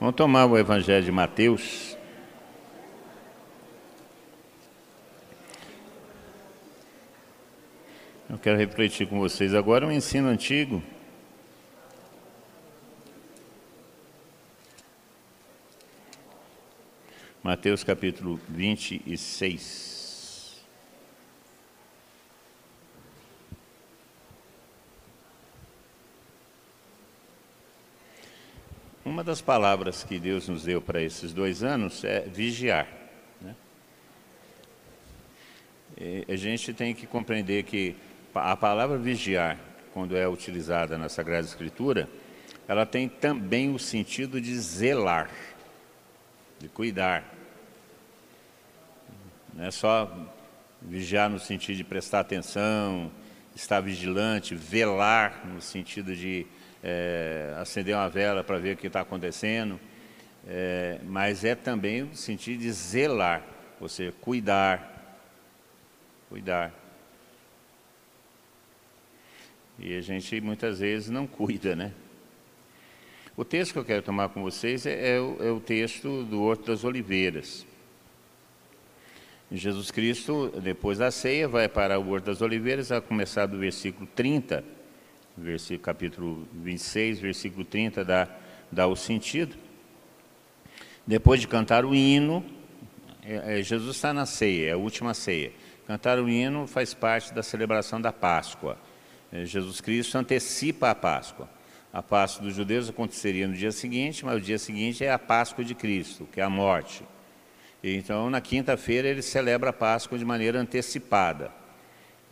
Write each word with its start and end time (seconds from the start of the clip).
Vamos 0.00 0.16
tomar 0.16 0.46
o 0.46 0.58
Evangelho 0.58 1.04
de 1.04 1.12
Mateus. 1.12 1.96
Eu 8.28 8.36
quero 8.38 8.58
refletir 8.58 9.06
com 9.06 9.20
vocês 9.20 9.54
agora 9.54 9.86
um 9.86 9.92
ensino 9.92 10.28
antigo. 10.28 10.82
Mateus 17.40 17.84
capítulo 17.84 18.40
26. 18.48 19.93
Uma 29.24 29.30
das 29.30 29.40
palavras 29.40 30.04
que 30.04 30.18
Deus 30.18 30.48
nos 30.48 30.64
deu 30.64 30.82
para 30.82 31.00
esses 31.00 31.32
dois 31.32 31.62
anos 31.62 32.04
é 32.04 32.20
vigiar. 32.20 32.86
Né? 33.40 33.54
a 36.28 36.36
gente 36.36 36.74
tem 36.74 36.94
que 36.94 37.06
compreender 37.06 37.62
que 37.62 37.96
a 38.34 38.54
palavra 38.54 38.98
vigiar, 38.98 39.58
quando 39.94 40.14
é 40.14 40.28
utilizada 40.28 40.98
na 40.98 41.08
Sagrada 41.08 41.46
Escritura, 41.46 42.06
ela 42.68 42.84
tem 42.84 43.08
também 43.08 43.74
o 43.74 43.78
sentido 43.78 44.38
de 44.38 44.54
zelar, 44.60 45.30
de 46.60 46.68
cuidar. 46.68 47.24
Não 49.54 49.64
é 49.64 49.70
só 49.70 50.14
vigiar 50.82 51.30
no 51.30 51.38
sentido 51.38 51.78
de 51.78 51.84
prestar 51.84 52.20
atenção, 52.20 53.10
estar 53.56 53.80
vigilante, 53.80 54.54
velar 54.54 55.46
no 55.46 55.62
sentido 55.62 56.14
de 56.14 56.46
é, 56.86 57.54
acender 57.56 57.96
uma 57.96 58.10
vela 58.10 58.44
para 58.44 58.58
ver 58.58 58.74
o 58.74 58.76
que 58.76 58.88
está 58.88 59.00
acontecendo, 59.00 59.80
é, 60.46 61.00
mas 61.04 61.42
é 61.42 61.54
também 61.54 62.02
o 62.02 62.14
sentido 62.14 62.60
de 62.60 62.70
zelar, 62.70 63.42
você 63.80 64.12
cuidar, 64.20 65.18
cuidar. 66.28 66.74
E 69.78 69.96
a 69.96 70.00
gente 70.02 70.38
muitas 70.42 70.80
vezes 70.80 71.08
não 71.08 71.26
cuida, 71.26 71.74
né? 71.74 71.90
O 73.34 73.44
texto 73.44 73.72
que 73.72 73.78
eu 73.78 73.84
quero 73.84 74.02
tomar 74.02 74.28
com 74.28 74.42
vocês 74.42 74.84
é, 74.84 75.16
é, 75.16 75.20
o, 75.20 75.36
é 75.40 75.50
o 75.50 75.58
texto 75.58 76.22
do 76.24 76.42
Horto 76.42 76.66
das 76.66 76.84
Oliveiras. 76.84 77.66
Jesus 79.50 79.90
Cristo, 79.90 80.52
depois 80.62 80.98
da 80.98 81.10
ceia, 81.10 81.48
vai 81.48 81.66
para 81.66 81.98
o 81.98 82.10
Horto 82.10 82.26
das 82.26 82.42
Oliveiras, 82.42 82.92
a 82.92 83.00
começar 83.00 83.46
do 83.46 83.58
versículo 83.58 84.06
30 84.14 84.83
versículo, 85.36 85.80
capítulo 85.80 86.48
26, 86.52 87.20
versículo 87.20 87.64
30, 87.64 88.04
dá, 88.04 88.28
dá 88.70 88.86
o 88.86 88.94
sentido. 88.94 89.56
Depois 91.06 91.40
de 91.40 91.48
cantar 91.48 91.84
o 91.84 91.94
hino, 91.94 92.44
é, 93.22 93.58
é, 93.58 93.62
Jesus 93.62 93.96
está 93.96 94.12
na 94.12 94.26
ceia, 94.26 94.70
é 94.70 94.72
a 94.72 94.76
última 94.76 95.12
ceia. 95.12 95.52
Cantar 95.86 96.18
o 96.18 96.28
hino 96.28 96.66
faz 96.66 96.94
parte 96.94 97.34
da 97.34 97.42
celebração 97.42 98.00
da 98.00 98.12
Páscoa. 98.12 98.78
É, 99.32 99.44
Jesus 99.44 99.80
Cristo 99.80 100.16
antecipa 100.16 100.90
a 100.90 100.94
Páscoa. 100.94 101.48
A 101.92 102.02
Páscoa 102.02 102.46
dos 102.46 102.54
judeus 102.54 102.88
aconteceria 102.88 103.46
no 103.46 103.54
dia 103.54 103.70
seguinte, 103.70 104.24
mas 104.24 104.36
o 104.36 104.40
dia 104.40 104.58
seguinte 104.58 105.04
é 105.04 105.12
a 105.12 105.18
Páscoa 105.18 105.64
de 105.64 105.74
Cristo, 105.74 106.26
que 106.32 106.40
é 106.40 106.44
a 106.44 106.50
morte. 106.50 107.04
Então, 107.82 108.30
na 108.30 108.40
quinta-feira, 108.40 109.08
ele 109.08 109.20
celebra 109.22 109.70
a 109.70 109.72
Páscoa 109.72 110.18
de 110.18 110.24
maneira 110.24 110.58
antecipada. 110.58 111.52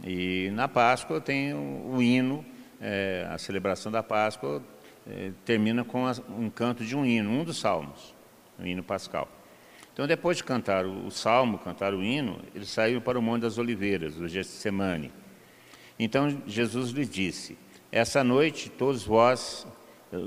E 0.02 0.50
na 0.54 0.66
Páscoa 0.66 1.20
tem 1.20 1.52
o, 1.52 1.94
o 1.94 2.02
hino 2.02 2.44
é, 2.82 3.26
a 3.30 3.38
celebração 3.38 3.92
da 3.92 4.02
Páscoa 4.02 4.60
é, 5.08 5.30
termina 5.44 5.84
com 5.84 6.04
um 6.36 6.50
canto 6.50 6.84
de 6.84 6.96
um 6.96 7.06
hino, 7.06 7.30
um 7.30 7.44
dos 7.44 7.60
salmos, 7.60 8.12
o 8.58 8.66
hino 8.66 8.82
pascal. 8.82 9.28
Então, 9.92 10.06
depois 10.06 10.38
de 10.38 10.44
cantar 10.44 10.84
o, 10.84 11.06
o 11.06 11.10
salmo, 11.10 11.58
cantar 11.58 11.94
o 11.94 12.02
hino, 12.02 12.40
eles 12.54 12.70
saíram 12.70 13.00
para 13.00 13.18
o 13.18 13.22
Monte 13.22 13.42
das 13.42 13.56
Oliveiras, 13.56 14.18
o 14.18 14.26
Getsemane. 14.26 15.12
Então, 15.98 16.42
Jesus 16.46 16.90
lhe 16.90 17.06
disse, 17.06 17.56
essa 17.92 18.24
noite 18.24 18.68
todos 18.68 19.04
vós, 19.04 19.66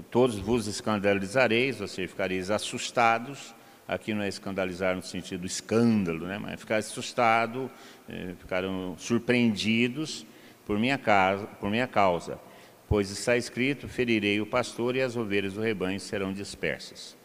todos 0.10 0.38
vos 0.38 0.68
escandalizareis, 0.68 1.82
ou 1.82 1.88
seja, 1.88 2.08
ficareis 2.08 2.50
assustados, 2.50 3.54
aqui 3.88 4.14
não 4.14 4.22
é 4.22 4.30
escandalizar 4.30 4.96
no 4.96 5.04
sentido 5.04 5.46
escândalo, 5.46 6.26
né? 6.26 6.38
mas 6.38 6.60
ficar 6.60 6.78
assustado, 6.78 7.70
eh, 8.08 8.34
ficaram 8.40 8.96
surpreendidos 8.98 10.26
por 10.66 10.80
minha, 10.80 10.98
casa, 10.98 11.46
por 11.60 11.70
minha 11.70 11.88
causa, 11.88 12.40
pois 12.88 13.10
está 13.12 13.38
escrito: 13.38 13.88
ferirei 13.88 14.42
o 14.42 14.46
pastor 14.46 14.96
e 14.96 15.02
as 15.02 15.16
ovelhas 15.16 15.54
do 15.54 15.62
rebanho 15.62 16.00
serão 16.00 16.34
dispersas. 16.34 17.16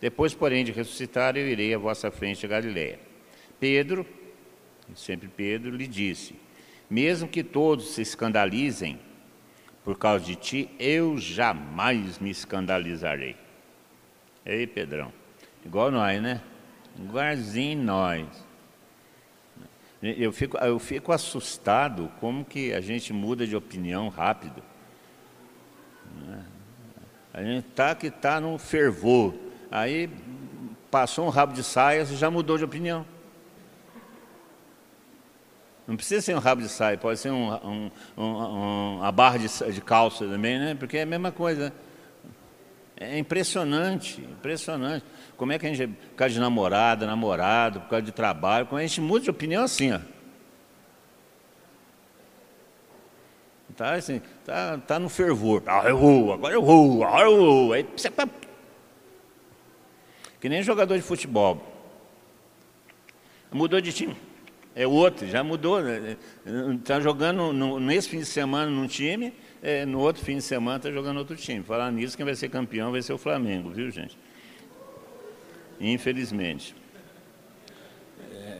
Depois, 0.00 0.34
porém, 0.34 0.64
de 0.64 0.72
ressuscitar, 0.72 1.36
eu 1.36 1.48
irei 1.48 1.72
à 1.74 1.78
vossa 1.78 2.10
frente 2.10 2.44
a 2.44 2.48
Galiléia. 2.48 2.98
Pedro, 3.58 4.06
sempre 4.94 5.28
Pedro, 5.28 5.74
lhe 5.74 5.86
disse: 5.86 6.34
Mesmo 6.88 7.28
que 7.28 7.42
todos 7.42 7.94
se 7.94 8.02
escandalizem 8.02 8.98
por 9.84 9.98
causa 9.98 10.24
de 10.24 10.36
ti, 10.36 10.70
eu 10.78 11.18
jamais 11.18 12.18
me 12.18 12.30
escandalizarei. 12.30 13.36
Ei, 14.44 14.66
Pedrão, 14.66 15.12
igual 15.64 15.90
nós, 15.90 16.20
né? 16.20 16.40
Igualzinho 16.98 17.82
nós. 17.82 18.26
Eu 20.04 20.32
fico, 20.32 20.58
eu 20.58 20.78
fico 20.78 21.12
assustado 21.12 22.12
como 22.20 22.44
que 22.44 22.74
a 22.74 22.80
gente 22.80 23.10
muda 23.10 23.46
de 23.46 23.56
opinião 23.56 24.08
rápido. 24.08 24.62
Né? 26.26 26.44
A 27.32 27.42
gente 27.42 27.66
está 27.68 27.94
que 27.94 28.08
está 28.08 28.38
num 28.38 28.58
fervor. 28.58 29.34
Aí 29.70 30.10
passou 30.90 31.26
um 31.26 31.30
rabo 31.30 31.54
de 31.54 31.62
saia 31.62 32.02
e 32.02 32.16
já 32.16 32.30
mudou 32.30 32.58
de 32.58 32.64
opinião. 32.64 33.06
Não 35.86 35.96
precisa 35.96 36.20
ser 36.20 36.34
um 36.36 36.38
rabo 36.38 36.60
de 36.60 36.68
saia, 36.68 36.98
pode 36.98 37.18
ser 37.18 37.30
um, 37.30 37.52
um, 37.52 37.90
um, 38.16 38.96
uma 38.98 39.12
barra 39.12 39.38
de, 39.38 39.48
de 39.72 39.80
calça 39.80 40.26
também, 40.26 40.58
né? 40.58 40.74
porque 40.74 40.98
é 40.98 41.02
a 41.02 41.06
mesma 41.06 41.32
coisa. 41.32 41.72
É 42.96 43.18
impressionante, 43.18 44.20
impressionante. 44.20 45.04
Como 45.36 45.52
é 45.52 45.58
que 45.58 45.66
a 45.66 45.74
gente, 45.74 45.92
por 45.92 46.16
causa 46.16 46.34
de 46.34 46.40
namorada, 46.40 47.06
namorado, 47.06 47.80
por 47.80 47.90
causa 47.90 48.04
de 48.04 48.12
trabalho, 48.12 48.66
como 48.66 48.78
a 48.78 48.82
gente 48.82 49.00
muda 49.00 49.24
de 49.24 49.30
opinião 49.30 49.64
assim, 49.64 49.92
ó. 49.92 50.00
Tá, 53.76 53.94
assim, 53.94 54.22
tá, 54.44 54.78
tá 54.78 54.98
no 55.00 55.08
fervor. 55.08 55.64
Ah, 55.66 55.82
eu 55.88 55.98
vou, 55.98 56.32
agora 56.32 56.54
eu 56.54 56.62
vou, 56.62 57.02
agora 57.02 57.28
eu 57.28 57.36
vou. 57.36 57.72
Aí, 57.72 57.84
que 60.40 60.48
nem 60.48 60.62
jogador 60.62 60.96
de 60.96 61.02
futebol. 61.02 61.60
Mudou 63.50 63.80
de 63.80 63.92
time. 63.92 64.16
É 64.76 64.86
outro, 64.86 65.26
já 65.26 65.42
mudou. 65.42 65.80
Está 66.78 67.00
jogando 67.00 67.52
no, 67.52 67.80
nesse 67.80 68.08
fim 68.08 68.18
de 68.18 68.26
semana 68.26 68.70
num 68.70 68.86
time, 68.86 69.32
é, 69.64 69.86
no 69.86 69.98
outro 69.98 70.22
fim 70.22 70.36
de 70.36 70.42
semana 70.42 70.76
está 70.76 70.92
jogando 70.92 71.16
outro 71.16 71.34
time. 71.34 71.64
Falar 71.64 71.90
nisso, 71.90 72.14
quem 72.14 72.26
vai 72.26 72.34
ser 72.34 72.50
campeão 72.50 72.92
vai 72.92 73.00
ser 73.00 73.14
o 73.14 73.18
Flamengo, 73.18 73.70
viu, 73.70 73.90
gente? 73.90 74.16
Infelizmente. 75.80 76.76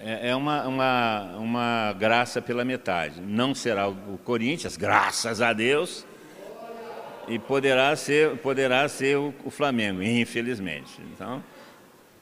É, 0.02 0.30
é 0.30 0.36
uma, 0.36 0.66
uma, 0.66 1.36
uma 1.36 1.92
graça 1.92 2.40
pela 2.40 2.64
metade. 2.64 3.20
Não 3.20 3.54
será 3.54 3.86
o 3.86 4.18
Corinthians, 4.24 4.78
graças 4.78 5.42
a 5.42 5.52
Deus, 5.52 6.06
e 7.28 7.38
poderá 7.38 7.94
ser, 7.96 8.38
poderá 8.38 8.88
ser 8.88 9.18
o, 9.18 9.34
o 9.44 9.50
Flamengo, 9.50 10.02
infelizmente. 10.02 11.00
Então, 11.12 11.44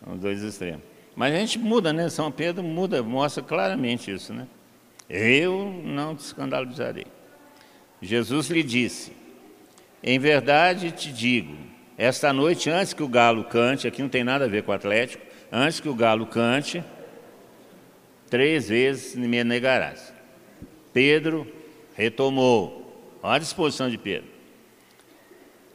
são 0.04 0.16
dois 0.16 0.42
extremos. 0.42 0.82
Mas 1.14 1.32
a 1.32 1.38
gente 1.38 1.56
muda, 1.56 1.92
né? 1.92 2.08
São 2.08 2.32
Pedro 2.32 2.64
muda, 2.64 3.00
mostra 3.00 3.44
claramente 3.44 4.10
isso, 4.10 4.34
né? 4.34 4.48
Eu 5.08 5.72
não 5.84 6.16
te 6.16 6.20
escandalizarei. 6.20 7.06
Jesus 8.02 8.48
lhe 8.48 8.64
disse: 8.64 9.12
Em 10.02 10.18
verdade 10.18 10.90
te 10.90 11.12
digo, 11.12 11.56
esta 11.96 12.32
noite, 12.32 12.68
antes 12.68 12.92
que 12.92 13.02
o 13.02 13.08
galo 13.08 13.44
cante, 13.44 13.86
aqui 13.86 14.02
não 14.02 14.08
tem 14.08 14.24
nada 14.24 14.44
a 14.46 14.48
ver 14.48 14.64
com 14.64 14.72
o 14.72 14.74
Atlético, 14.74 15.24
antes 15.52 15.78
que 15.78 15.88
o 15.88 15.94
galo 15.94 16.26
cante, 16.26 16.82
três 18.28 18.68
vezes 18.68 19.14
me 19.14 19.44
negarás. 19.44 20.12
Pedro 20.92 21.46
retomou, 21.94 23.18
olha 23.22 23.36
a 23.36 23.38
disposição 23.38 23.88
de 23.88 23.96
Pedro. 23.96 24.32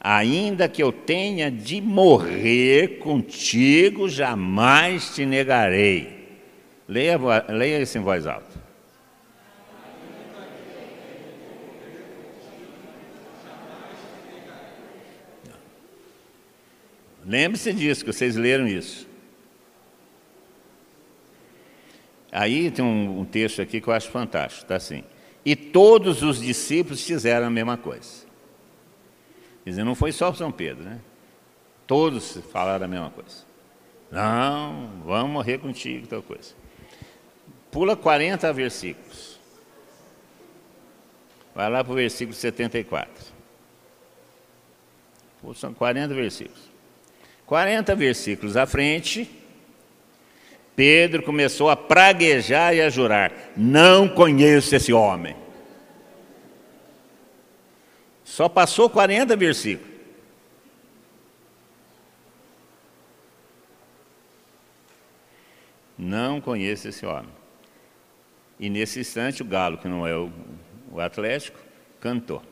Ainda 0.00 0.68
que 0.68 0.82
eu 0.82 0.92
tenha 0.92 1.50
de 1.50 1.80
morrer 1.80 2.98
contigo, 2.98 4.08
jamais 4.08 5.14
te 5.14 5.26
negarei. 5.26 6.38
Leia, 6.86 7.18
leia 7.48 7.80
isso 7.80 7.98
em 7.98 8.00
voz 8.00 8.26
alta. 8.26 8.47
Lembre-se 17.28 17.74
disso, 17.74 18.06
que 18.06 18.10
vocês 18.10 18.36
leram 18.36 18.66
isso. 18.66 19.06
Aí 22.32 22.70
tem 22.70 22.82
um, 22.82 23.20
um, 23.20 23.24
texto 23.26 23.60
aqui 23.60 23.82
que 23.82 23.88
eu 23.88 23.92
acho 23.92 24.10
fantástico, 24.10 24.62
está 24.62 24.76
assim. 24.76 25.04
E 25.44 25.54
todos 25.54 26.22
os 26.22 26.40
discípulos 26.40 27.04
fizeram 27.04 27.46
a 27.46 27.50
mesma 27.50 27.76
coisa. 27.76 28.26
Quer 29.62 29.70
dizer, 29.70 29.84
não 29.84 29.94
foi 29.94 30.10
só 30.10 30.32
São 30.32 30.50
Pedro, 30.50 30.82
né? 30.82 31.00
Todos 31.86 32.38
falaram 32.50 32.86
a 32.86 32.88
mesma 32.88 33.10
coisa. 33.10 33.44
Não, 34.10 34.90
vamos 35.04 35.30
morrer 35.30 35.58
contigo, 35.58 36.06
tal 36.06 36.22
coisa. 36.22 36.54
Pula 37.70 37.94
40 37.94 38.50
versículos. 38.54 39.38
Vai 41.54 41.68
lá 41.68 41.84
para 41.84 41.92
o 41.92 41.96
versículo 41.96 42.34
74. 42.34 43.12
São 45.54 45.74
40 45.74 46.14
versículos. 46.14 46.77
40 47.48 47.96
versículos 47.96 48.58
à 48.58 48.66
frente, 48.66 49.28
Pedro 50.76 51.22
começou 51.22 51.70
a 51.70 51.76
praguejar 51.76 52.74
e 52.74 52.82
a 52.82 52.90
jurar: 52.90 53.32
Não 53.56 54.06
conheço 54.06 54.76
esse 54.76 54.92
homem. 54.92 55.34
Só 58.22 58.50
passou 58.50 58.90
40 58.90 59.34
versículos. 59.34 59.90
Não 65.96 66.42
conheço 66.42 66.86
esse 66.86 67.04
homem. 67.06 67.32
E 68.60 68.68
nesse 68.68 69.00
instante, 69.00 69.40
o 69.40 69.46
Galo, 69.46 69.78
que 69.78 69.88
não 69.88 70.06
é 70.06 70.14
o, 70.14 70.30
o 70.92 71.00
Atlético, 71.00 71.58
cantou. 71.98 72.42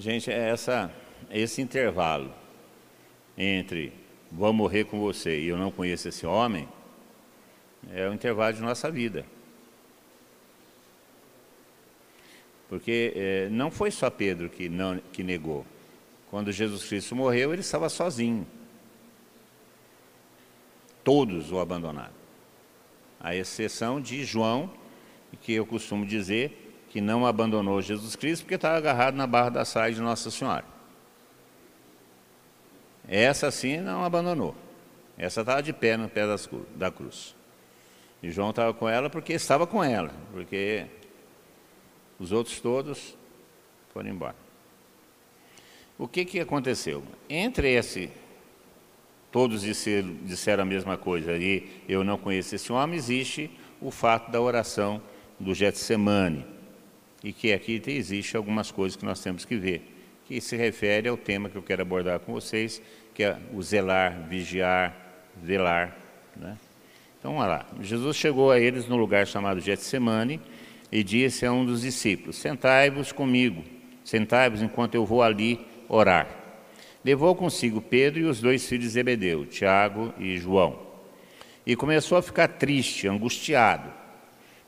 Gente, 0.00 0.30
é 0.30 0.48
essa, 0.48 0.90
esse 1.30 1.60
intervalo 1.60 2.32
entre 3.36 3.92
vou 4.32 4.50
morrer 4.50 4.84
com 4.84 4.98
você 4.98 5.38
e 5.38 5.48
eu 5.48 5.58
não 5.58 5.70
conheço 5.70 6.08
esse 6.08 6.24
homem, 6.24 6.66
é 7.92 8.08
o 8.08 8.14
intervalo 8.14 8.54
de 8.54 8.62
nossa 8.62 8.90
vida. 8.90 9.26
Porque 12.66 13.12
é, 13.14 13.48
não 13.50 13.70
foi 13.70 13.90
só 13.90 14.08
Pedro 14.08 14.48
que, 14.48 14.70
não, 14.70 14.98
que 15.12 15.22
negou. 15.22 15.66
Quando 16.30 16.50
Jesus 16.50 16.84
Cristo 16.84 17.14
morreu, 17.14 17.52
ele 17.52 17.60
estava 17.60 17.90
sozinho. 17.90 18.46
Todos 21.04 21.52
o 21.52 21.58
abandonaram. 21.58 22.14
A 23.20 23.36
exceção 23.36 24.00
de 24.00 24.24
João, 24.24 24.72
que 25.42 25.52
eu 25.52 25.66
costumo 25.66 26.06
dizer 26.06 26.69
que 26.90 27.00
não 27.00 27.24
abandonou 27.24 27.80
Jesus 27.80 28.16
Cristo 28.16 28.42
porque 28.42 28.56
estava 28.56 28.76
agarrado 28.76 29.14
na 29.14 29.26
barra 29.26 29.48
da 29.48 29.64
saia 29.64 29.94
de 29.94 30.00
Nossa 30.00 30.30
Senhora. 30.30 30.64
Essa 33.08 33.50
sim 33.50 33.78
não 33.78 34.04
abandonou. 34.04 34.54
Essa 35.16 35.40
estava 35.40 35.62
de 35.62 35.72
pé 35.72 35.96
no 35.96 36.08
pé 36.08 36.24
da 36.74 36.90
cruz. 36.90 37.34
E 38.22 38.30
João 38.30 38.50
estava 38.50 38.74
com 38.74 38.88
ela 38.88 39.08
porque 39.08 39.32
estava 39.32 39.66
com 39.66 39.82
ela, 39.82 40.12
porque 40.32 40.86
os 42.18 42.32
outros 42.32 42.60
todos 42.60 43.16
foram 43.94 44.10
embora. 44.10 44.36
O 45.96 46.08
que, 46.08 46.24
que 46.24 46.40
aconteceu? 46.40 47.04
Entre 47.28 47.72
esse, 47.72 48.10
todos 49.30 49.62
disseram, 49.62 50.14
disseram 50.24 50.62
a 50.62 50.66
mesma 50.66 50.96
coisa, 50.96 51.36
e 51.36 51.82
eu 51.88 52.02
não 52.02 52.18
conheço 52.18 52.54
esse 52.54 52.72
homem, 52.72 52.96
existe 52.96 53.50
o 53.80 53.90
fato 53.90 54.30
da 54.30 54.40
oração 54.40 55.00
do 55.38 55.54
Getsemane, 55.54 56.44
e 57.22 57.32
que 57.32 57.52
aqui 57.52 57.82
existe 57.86 58.36
algumas 58.36 58.70
coisas 58.70 58.96
que 58.96 59.04
nós 59.04 59.20
temos 59.20 59.44
que 59.44 59.56
ver, 59.56 59.82
que 60.26 60.40
se 60.40 60.56
refere 60.56 61.08
ao 61.08 61.16
tema 61.16 61.48
que 61.48 61.56
eu 61.56 61.62
quero 61.62 61.82
abordar 61.82 62.20
com 62.20 62.32
vocês, 62.32 62.80
que 63.14 63.22
é 63.22 63.36
o 63.52 63.62
zelar, 63.62 64.26
vigiar, 64.28 64.96
velar. 65.42 65.96
Né? 66.36 66.56
Então, 67.18 67.36
olha 67.36 67.48
lá, 67.48 67.66
Jesus 67.80 68.16
chegou 68.16 68.50
a 68.50 68.58
eles 68.58 68.86
no 68.86 68.96
lugar 68.96 69.26
chamado 69.26 69.60
Getsemane 69.60 70.40
e 70.90 71.04
disse 71.04 71.44
a 71.44 71.52
um 71.52 71.64
dos 71.66 71.82
discípulos, 71.82 72.36
sentai-vos 72.36 73.12
comigo, 73.12 73.62
sentai-vos 74.04 74.62
enquanto 74.62 74.94
eu 74.94 75.04
vou 75.04 75.22
ali 75.22 75.60
orar. 75.88 76.28
Levou 77.04 77.34
consigo 77.34 77.80
Pedro 77.80 78.20
e 78.20 78.24
os 78.24 78.40
dois 78.40 78.66
filhos 78.66 78.84
de 78.84 78.90
Zebedeu, 78.90 79.46
Tiago 79.46 80.12
e 80.18 80.36
João. 80.36 80.78
E 81.66 81.76
começou 81.76 82.18
a 82.18 82.22
ficar 82.22 82.48
triste, 82.48 83.08
angustiado. 83.08 83.99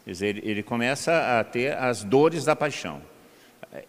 Dizer, 0.07 0.45
ele, 0.45 0.63
começa 0.63 1.39
a 1.39 1.45
ter 1.45 1.77
as 1.77 2.03
dores 2.03 2.45
da 2.45 2.57
paixão. 2.57 3.01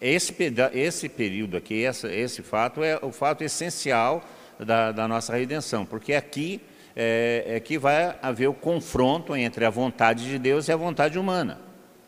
Esse, 0.00 0.34
esse 0.72 1.08
período 1.08 1.56
aqui, 1.56 1.84
essa, 1.84 2.12
esse 2.12 2.40
fato, 2.42 2.82
é 2.82 2.98
o 3.02 3.10
fato 3.10 3.42
essencial 3.42 4.24
da, 4.58 4.92
da 4.92 5.08
nossa 5.08 5.36
redenção, 5.36 5.84
porque 5.84 6.14
aqui 6.14 6.60
é, 6.96 7.44
é, 7.46 7.60
que 7.60 7.76
vai 7.76 8.16
haver 8.22 8.48
o 8.48 8.54
confronto 8.54 9.34
entre 9.34 9.64
a 9.64 9.70
vontade 9.70 10.24
de 10.24 10.38
Deus 10.38 10.68
e 10.68 10.72
a 10.72 10.76
vontade 10.76 11.18
humana, 11.18 11.60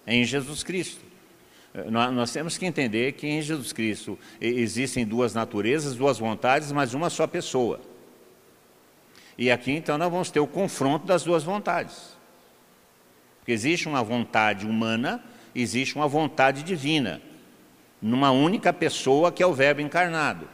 em 0.06 0.25
Jesus 0.25 0.62
Cristo. 0.62 1.05
É, 1.75 1.91
nós, 1.91 2.12
nós 2.12 2.32
temos 2.32 2.56
que 2.56 2.64
entender 2.64 3.12
que 3.12 3.26
em 3.26 3.43
Jesus 3.43 3.73
Cristo 3.73 4.17
existem 4.41 5.05
duas 5.05 5.35
naturezas, 5.35 5.97
duas 5.97 6.19
vontades, 6.19 6.70
mas 6.70 6.94
uma 6.94 7.11
só 7.11 7.26
pessoa. 7.26 7.81
E 9.37 9.50
aqui 9.50 9.73
então 9.73 9.99
nós 9.99 10.11
vamos 10.11 10.31
ter 10.31 10.41
o 10.41 10.47
confronto 10.47 11.06
das 11.06 11.25
duas 11.25 11.43
vontades. 11.43 12.15
Porque 13.46 13.52
existe 13.52 13.87
uma 13.87 14.02
vontade 14.02 14.66
humana, 14.66 15.22
existe 15.54 15.94
uma 15.94 16.08
vontade 16.08 16.64
divina, 16.64 17.22
numa 18.02 18.32
única 18.32 18.72
pessoa 18.72 19.31
que 19.31 19.40
é 19.40 19.46
o 19.46 19.54
Verbo 19.54 19.81
encarnado, 19.81 20.48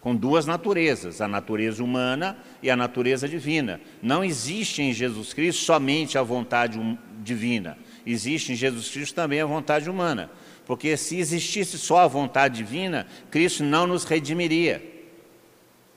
com 0.00 0.16
duas 0.16 0.46
naturezas, 0.46 1.20
a 1.20 1.28
natureza 1.28 1.84
humana 1.84 2.38
e 2.62 2.70
a 2.70 2.76
natureza 2.76 3.28
divina. 3.28 3.78
Não 4.00 4.24
existe 4.24 4.80
em 4.80 4.90
Jesus 4.90 5.34
Cristo 5.34 5.66
somente 5.66 6.16
a 6.16 6.22
vontade 6.22 6.78
hum, 6.78 6.96
divina, 7.22 7.76
existe 8.06 8.52
em 8.52 8.56
Jesus 8.56 8.88
Cristo 8.88 9.14
também 9.14 9.42
a 9.42 9.44
vontade 9.44 9.90
humana. 9.90 10.30
Porque 10.64 10.96
se 10.96 11.18
existisse 11.18 11.76
só 11.76 11.98
a 11.98 12.06
vontade 12.06 12.56
divina, 12.56 13.06
Cristo 13.30 13.62
não 13.64 13.86
nos 13.86 14.04
redimiria. 14.04 14.82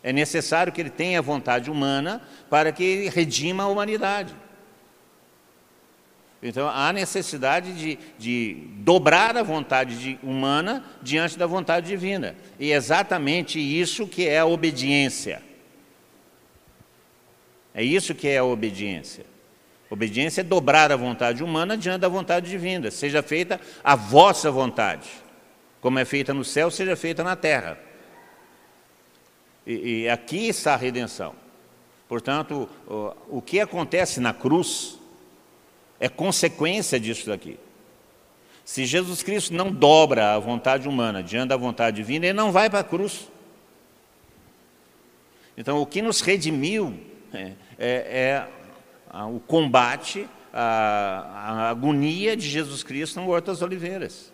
É 0.03 0.11
necessário 0.11 0.73
que 0.73 0.81
ele 0.81 0.89
tenha 0.89 1.19
a 1.19 1.21
vontade 1.21 1.71
humana 1.71 2.21
para 2.49 2.73
que 2.73 2.83
ele 2.83 3.09
redima 3.09 3.63
a 3.63 3.67
humanidade. 3.67 4.35
Então, 6.45 6.67
há 6.67 6.91
necessidade 6.91 7.71
de, 7.71 7.97
de 8.19 8.67
dobrar 8.79 9.37
a 9.37 9.43
vontade 9.43 9.97
de, 9.97 10.19
humana 10.21 10.83
diante 11.01 11.37
da 11.37 11.47
vontade 11.47 11.87
divina. 11.87 12.35
E 12.59 12.73
é 12.73 12.75
exatamente 12.75 13.57
isso 13.57 14.05
que 14.05 14.27
é 14.27 14.39
a 14.39 14.45
obediência. 14.45 15.41
É 17.73 17.81
isso 17.81 18.13
que 18.13 18.27
é 18.27 18.39
a 18.39 18.43
obediência. 18.43 19.25
Obediência 19.89 20.41
é 20.41 20.43
dobrar 20.43 20.91
a 20.91 20.97
vontade 20.97 21.41
humana 21.41 21.77
diante 21.77 22.01
da 22.01 22.09
vontade 22.09 22.49
divina. 22.49 22.91
Seja 22.91 23.23
feita 23.23 23.61
a 23.81 23.95
vossa 23.95 24.51
vontade. 24.51 25.09
Como 25.79 25.97
é 25.97 26.03
feita 26.03 26.33
no 26.33 26.43
céu, 26.43 26.69
seja 26.69 26.97
feita 26.97 27.23
na 27.23 27.37
terra. 27.37 27.79
E, 29.65 30.01
e 30.01 30.09
aqui 30.09 30.49
está 30.49 30.73
a 30.73 30.77
redenção. 30.77 31.35
Portanto, 32.05 32.67
o, 32.85 33.37
o 33.37 33.41
que 33.41 33.61
acontece 33.61 34.19
na 34.19 34.33
cruz 34.33 34.99
é 36.03 36.09
consequência 36.09 36.99
disso 36.99 37.27
daqui. 37.27 37.57
Se 38.65 38.85
Jesus 38.85 39.23
Cristo 39.23 39.53
não 39.53 39.71
dobra 39.71 40.33
a 40.33 40.39
vontade 40.39 40.85
humana 40.85 41.23
diante 41.23 41.47
da 41.47 41.55
vontade 41.55 41.95
divina, 41.95 42.25
ele 42.25 42.33
não 42.33 42.51
vai 42.51 42.69
para 42.69 42.79
a 42.79 42.83
cruz. 42.83 43.31
Então, 45.55 45.81
o 45.81 45.85
que 45.85 46.01
nos 46.01 46.19
redimiu 46.19 46.99
é, 47.33 47.53
é, 47.79 48.47
é 49.13 49.23
o 49.31 49.39
combate, 49.39 50.27
a, 50.51 51.69
a, 51.69 51.69
agonia 51.69 52.35
de 52.35 52.49
Jesus 52.49 52.83
Cristo 52.83 53.21
no 53.21 53.29
Horto 53.29 53.45
das 53.45 53.61
Oliveiras. 53.61 54.29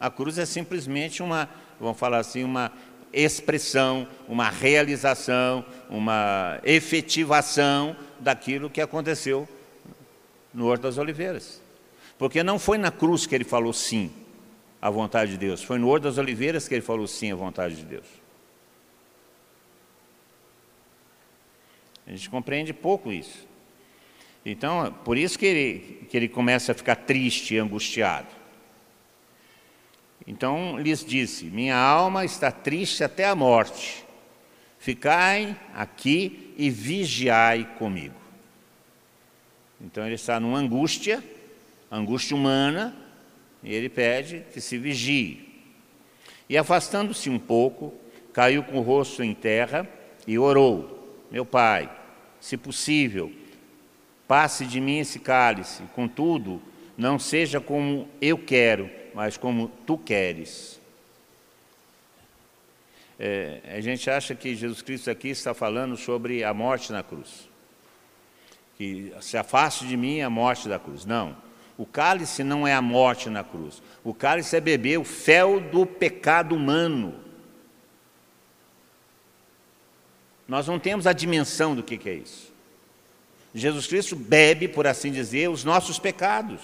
A 0.00 0.10
cruz 0.10 0.36
é 0.36 0.44
simplesmente 0.44 1.22
uma, 1.22 1.48
vamos 1.78 1.96
falar 1.96 2.18
assim, 2.18 2.42
uma 2.42 2.72
expressão, 3.12 4.08
uma 4.26 4.50
realização, 4.50 5.64
uma 5.88 6.58
efetivação 6.64 7.94
daquilo 8.18 8.68
que 8.68 8.80
aconteceu 8.80 9.48
no 10.56 10.66
Horto 10.66 10.82
das 10.82 10.96
Oliveiras. 10.96 11.62
Porque 12.18 12.42
não 12.42 12.58
foi 12.58 12.78
na 12.78 12.90
cruz 12.90 13.26
que 13.26 13.34
ele 13.34 13.44
falou 13.44 13.74
sim 13.74 14.10
à 14.80 14.88
vontade 14.88 15.32
de 15.32 15.38
Deus, 15.38 15.62
foi 15.62 15.78
no 15.78 15.88
Horto 15.88 16.04
das 16.04 16.18
Oliveiras 16.18 16.66
que 16.66 16.74
ele 16.74 16.82
falou 16.82 17.06
sim 17.06 17.30
à 17.30 17.36
vontade 17.36 17.76
de 17.76 17.84
Deus. 17.84 18.06
A 22.06 22.10
gente 22.10 22.30
compreende 22.30 22.72
pouco 22.72 23.12
isso. 23.12 23.46
Então, 24.44 24.94
por 25.04 25.18
isso 25.18 25.38
que 25.38 25.44
ele, 25.44 26.06
que 26.08 26.16
ele 26.16 26.28
começa 26.28 26.72
a 26.72 26.74
ficar 26.74 26.96
triste 26.96 27.54
e 27.54 27.58
angustiado. 27.58 28.28
Então 30.26 30.78
lhes 30.78 31.04
disse: 31.04 31.46
Minha 31.46 31.76
alma 31.76 32.24
está 32.24 32.50
triste 32.50 33.04
até 33.04 33.26
a 33.26 33.34
morte. 33.34 34.04
Ficai 34.78 35.56
aqui 35.74 36.54
e 36.56 36.70
vigiai 36.70 37.64
comigo. 37.76 38.25
Então 39.80 40.04
ele 40.04 40.14
está 40.14 40.40
numa 40.40 40.58
angústia, 40.58 41.22
angústia 41.90 42.36
humana, 42.36 42.96
e 43.62 43.74
ele 43.74 43.88
pede 43.88 44.44
que 44.52 44.60
se 44.60 44.78
vigie. 44.78 45.46
E 46.48 46.56
afastando-se 46.56 47.28
um 47.28 47.38
pouco, 47.38 47.92
caiu 48.32 48.62
com 48.62 48.78
o 48.78 48.82
rosto 48.82 49.22
em 49.22 49.34
terra 49.34 49.88
e 50.26 50.38
orou: 50.38 51.26
Meu 51.30 51.44
pai, 51.44 51.90
se 52.40 52.56
possível, 52.56 53.32
passe 54.28 54.64
de 54.64 54.80
mim 54.80 54.98
esse 54.98 55.18
cálice, 55.18 55.82
contudo, 55.94 56.62
não 56.96 57.18
seja 57.18 57.60
como 57.60 58.08
eu 58.20 58.38
quero, 58.38 58.90
mas 59.14 59.36
como 59.36 59.68
tu 59.86 59.98
queres. 59.98 60.80
É, 63.18 63.60
a 63.74 63.80
gente 63.80 64.10
acha 64.10 64.34
que 64.34 64.54
Jesus 64.54 64.82
Cristo 64.82 65.10
aqui 65.10 65.28
está 65.28 65.54
falando 65.54 65.96
sobre 65.96 66.44
a 66.44 66.52
morte 66.52 66.92
na 66.92 67.02
cruz. 67.02 67.48
Que 68.76 69.12
se 69.20 69.36
afaste 69.36 69.86
de 69.86 69.96
mim 69.96 70.20
a 70.20 70.30
morte 70.30 70.68
da 70.68 70.78
cruz. 70.78 71.04
Não. 71.04 71.36
O 71.78 71.84
cálice 71.84 72.42
não 72.42 72.66
é 72.66 72.74
a 72.74 72.82
morte 72.82 73.28
na 73.28 73.44
cruz. 73.44 73.82
O 74.02 74.14
cálice 74.14 74.56
é 74.56 74.60
beber 74.60 74.98
o 74.98 75.04
fel 75.04 75.60
do 75.60 75.84
pecado 75.84 76.54
humano. 76.54 77.14
Nós 80.48 80.66
não 80.66 80.78
temos 80.78 81.06
a 81.06 81.12
dimensão 81.12 81.74
do 81.74 81.82
que 81.82 82.08
é 82.08 82.14
isso. 82.14 82.52
Jesus 83.54 83.86
Cristo 83.86 84.14
bebe, 84.14 84.68
por 84.68 84.86
assim 84.86 85.10
dizer, 85.10 85.48
os 85.48 85.64
nossos 85.64 85.98
pecados. 85.98 86.60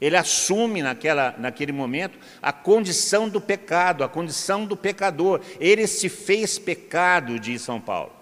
Ele 0.00 0.16
assume 0.16 0.82
naquela, 0.82 1.34
naquele 1.38 1.70
momento 1.70 2.18
a 2.40 2.52
condição 2.52 3.28
do 3.28 3.40
pecado, 3.40 4.02
a 4.02 4.08
condição 4.08 4.66
do 4.66 4.76
pecador. 4.76 5.40
Ele 5.60 5.86
se 5.86 6.08
fez 6.08 6.58
pecado, 6.58 7.38
diz 7.38 7.62
São 7.62 7.80
Paulo. 7.80 8.12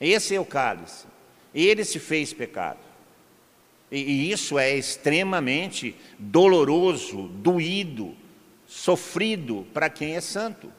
Esse 0.00 0.34
é 0.34 0.40
o 0.40 0.44
cálice. 0.44 1.06
Ele 1.54 1.84
se 1.84 1.98
fez 1.98 2.32
pecado. 2.32 2.78
E, 3.90 3.98
e 3.98 4.32
isso 4.32 4.58
é 4.58 4.74
extremamente 4.74 5.94
doloroso, 6.18 7.28
doído, 7.28 8.16
sofrido 8.66 9.66
para 9.74 9.90
quem 9.90 10.16
é 10.16 10.20
santo. 10.20 10.72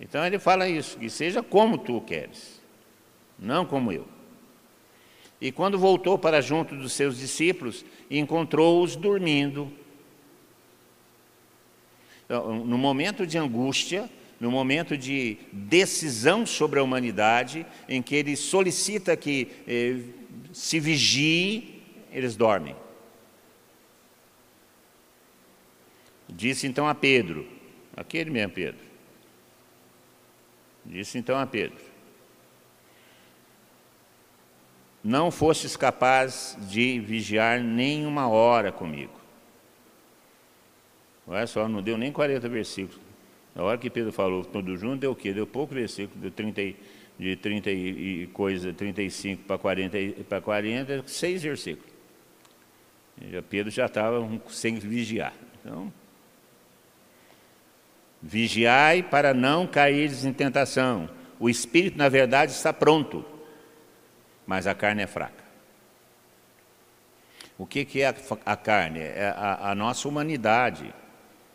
Então 0.00 0.24
ele 0.24 0.38
fala 0.38 0.68
isso, 0.68 0.96
que 0.98 1.10
seja 1.10 1.42
como 1.42 1.76
tu 1.76 2.00
queres, 2.00 2.60
não 3.36 3.66
como 3.66 3.90
eu. 3.90 4.06
E 5.40 5.50
quando 5.50 5.78
voltou 5.78 6.18
para 6.18 6.40
junto 6.40 6.76
dos 6.76 6.92
seus 6.92 7.18
discípulos, 7.18 7.84
encontrou-os 8.10 8.96
dormindo. 8.96 9.72
Então, 12.24 12.64
no 12.64 12.76
momento 12.78 13.26
de 13.26 13.38
angústia, 13.38 14.10
no 14.40 14.50
momento 14.50 14.96
de 14.96 15.36
decisão 15.52 16.46
sobre 16.46 16.78
a 16.78 16.82
humanidade, 16.82 17.66
em 17.88 18.00
que 18.00 18.14
ele 18.14 18.36
solicita 18.36 19.16
que 19.16 19.48
eh, 19.66 19.96
se 20.52 20.78
vigie, 20.78 21.82
eles 22.12 22.36
dormem. 22.36 22.76
Disse 26.28 26.66
então 26.66 26.86
a 26.86 26.94
Pedro, 26.94 27.48
aquele 27.96 28.30
mesmo 28.30 28.52
Pedro, 28.52 28.80
disse 30.84 31.18
então 31.18 31.38
a 31.38 31.46
Pedro: 31.46 31.88
não 35.02 35.30
fostes 35.30 35.76
capaz 35.76 36.56
de 36.68 37.00
vigiar 37.00 37.60
nem 37.60 38.04
uma 38.04 38.28
hora 38.28 38.70
comigo. 38.70 39.18
Olha 41.26 41.46
só, 41.46 41.68
não 41.68 41.82
deu 41.82 41.96
nem 41.96 42.12
40 42.12 42.48
versículos. 42.48 43.07
Na 43.54 43.62
hora 43.62 43.78
que 43.78 43.90
Pedro 43.90 44.12
falou 44.12 44.44
tudo 44.44 44.76
junto, 44.76 45.00
deu 45.00 45.12
o 45.12 45.16
quê? 45.16 45.32
Deu 45.32 45.46
pouco 45.46 45.74
versículo, 45.74 46.20
deu 46.20 46.30
30, 46.30 46.62
de 47.18 47.36
30 47.36 47.70
e 47.70 48.26
coisa, 48.32 48.72
35 48.72 49.44
para 49.44 49.58
40, 49.58 50.24
para 50.28 50.40
40, 50.40 51.04
seis 51.06 51.42
versículos. 51.42 51.92
Já 53.30 53.42
Pedro 53.42 53.70
já 53.70 53.86
estava 53.86 54.28
sem 54.48 54.76
vigiar. 54.76 55.34
Então, 55.60 55.92
vigiai 58.22 59.02
para 59.02 59.34
não 59.34 59.66
cair 59.66 60.12
em 60.24 60.32
tentação. 60.32 61.10
O 61.40 61.48
espírito, 61.48 61.98
na 61.98 62.08
verdade, 62.08 62.52
está 62.52 62.72
pronto 62.72 63.24
mas 64.48 64.66
a 64.66 64.74
carne 64.74 65.02
é 65.02 65.06
fraca. 65.06 65.44
O 67.58 67.66
que, 67.66 67.84
que 67.84 68.00
é 68.00 68.14
a, 68.46 68.56
carne? 68.56 69.00
É 69.00 69.34
a, 69.36 69.72
a, 69.72 69.74
nossa 69.74 70.08
humanidade, 70.08 70.94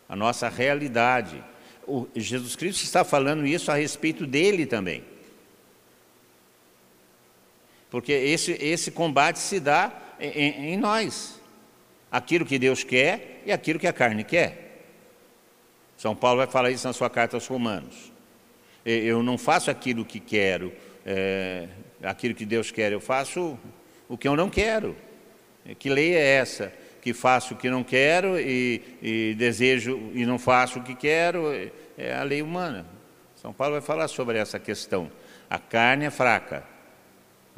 a 0.08 0.14
nossa 0.14 0.48
realidade. 0.48 1.42
O, 1.86 2.08
Jesus 2.14 2.56
Cristo 2.56 2.82
está 2.82 3.04
falando 3.04 3.46
isso 3.46 3.70
a 3.70 3.74
respeito 3.74 4.26
dele 4.26 4.66
também. 4.66 5.04
Porque 7.90 8.12
esse, 8.12 8.52
esse 8.52 8.90
combate 8.90 9.38
se 9.38 9.60
dá 9.60 9.92
em, 10.18 10.72
em 10.72 10.76
nós. 10.76 11.40
Aquilo 12.10 12.44
que 12.44 12.58
Deus 12.58 12.82
quer 12.82 13.42
e 13.46 13.52
aquilo 13.52 13.78
que 13.78 13.86
a 13.86 13.92
carne 13.92 14.24
quer. 14.24 14.64
São 15.96 16.14
Paulo 16.14 16.38
vai 16.38 16.46
falar 16.46 16.70
isso 16.70 16.86
na 16.86 16.92
sua 16.92 17.08
carta 17.08 17.36
aos 17.36 17.46
Romanos. 17.46 18.12
Eu 18.84 19.22
não 19.22 19.38
faço 19.38 19.70
aquilo 19.70 20.04
que 20.04 20.20
quero, 20.20 20.72
é, 21.06 21.68
aquilo 22.02 22.34
que 22.34 22.44
Deus 22.44 22.70
quer, 22.70 22.92
eu 22.92 23.00
faço 23.00 23.58
o 24.08 24.18
que 24.18 24.28
eu 24.28 24.36
não 24.36 24.50
quero. 24.50 24.94
Que 25.78 25.88
lei 25.88 26.14
é 26.14 26.36
essa? 26.36 26.72
Que 27.04 27.12
faço 27.12 27.52
o 27.52 27.56
que 27.58 27.68
não 27.68 27.84
quero 27.84 28.40
e, 28.40 28.80
e 29.02 29.34
desejo 29.36 30.10
e 30.14 30.24
não 30.24 30.38
faço 30.38 30.78
o 30.78 30.82
que 30.82 30.94
quero? 30.94 31.52
É 31.98 32.14
a 32.14 32.22
lei 32.22 32.40
humana. 32.40 32.86
São 33.36 33.52
Paulo 33.52 33.74
vai 33.74 33.82
falar 33.82 34.08
sobre 34.08 34.38
essa 34.38 34.58
questão. 34.58 35.10
A 35.50 35.58
carne 35.58 36.06
é 36.06 36.10
fraca, 36.10 36.64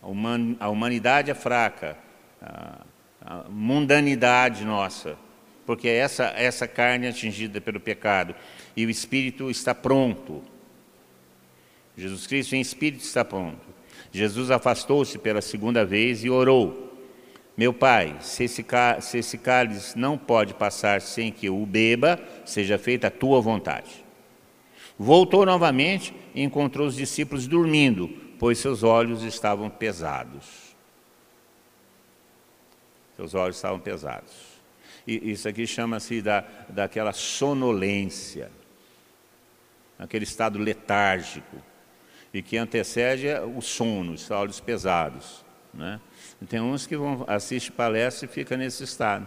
a, 0.03 0.09
human, 0.09 0.57
a 0.59 0.69
humanidade 0.69 1.31
é 1.31 1.35
fraca, 1.35 1.97
a, 2.43 3.45
mundanidade 3.49 4.65
nossa, 4.65 5.17
porque 5.65 5.87
é 5.87 5.95
essa, 5.95 6.25
essa 6.37 6.67
carne 6.67 7.07
atingida 7.07 7.61
pelo 7.61 7.79
pecado. 7.79 8.35
E 8.77 8.85
o 8.85 8.91
espírito 8.91 9.49
está 9.49 9.73
pronto. 9.73 10.43
Jesus 11.97 12.27
Cristo 12.27 12.57
em 12.57 12.61
espírito 12.61 13.05
está 13.05 13.25
pronto. 13.25 13.65
Jesus 14.11 14.51
afastou-se 14.51 15.17
pela 15.19 15.41
segunda 15.41 15.85
vez 15.85 16.25
e 16.25 16.31
orou: 16.31 16.86
Meu 17.57 17.73
pai, 17.73 18.17
se 18.21 18.45
esse, 18.45 18.65
se 19.01 19.19
esse 19.19 19.39
cálice 19.39 19.99
não 19.99 20.19
pode 20.19 20.53
passar 20.53 21.01
sem 21.01 21.33
que 21.33 21.47
eu 21.47 21.61
o 21.61 21.65
beba, 21.65 22.21
seja 22.45 22.77
feita 22.77 23.07
a 23.07 23.11
tua 23.11 23.41
vontade. 23.41 24.05
Voltou 24.99 25.47
novamente 25.47 26.15
e 26.35 26.43
encontrou 26.43 26.87
os 26.87 26.95
discípulos 26.95 27.47
dormindo, 27.47 28.09
pois 28.39 28.59
seus 28.59 28.83
olhos 28.83 29.23
estavam 29.23 29.71
pesados. 29.71 30.75
Seus 33.17 33.35
olhos 33.35 33.57
estavam 33.57 33.81
pesados. 33.81 34.33
E 35.07 35.31
isso 35.31 35.49
aqui 35.49 35.67
chama-se 35.67 36.21
da, 36.21 36.45
daquela 36.69 37.13
sonolência, 37.13 38.51
aquele 39.99 40.25
estado 40.25 40.59
letárgico 40.59 41.57
e 42.35 42.43
que 42.43 42.59
antecede 42.59 43.29
o 43.57 43.63
sono, 43.63 44.13
os 44.13 44.31
olhos 44.31 44.61
pesados. 44.61 45.46
Né? 45.77 46.01
E 46.41 46.47
tem 46.47 46.61
uns 46.61 46.87
que 46.87 46.97
vão 46.97 47.25
assistir 47.29 47.73
palestra 47.73 48.27
e 48.27 48.29
fica 48.29 48.57
nesse 48.57 48.83
estado. 48.83 49.27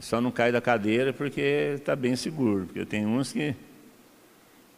Só 0.00 0.20
não 0.20 0.30
cai 0.30 0.52
da 0.52 0.60
cadeira 0.60 1.12
porque 1.12 1.74
está 1.74 1.96
bem 1.96 2.14
seguro, 2.14 2.66
porque 2.66 2.84
tem 2.84 3.06
uns 3.06 3.32
que 3.32 3.54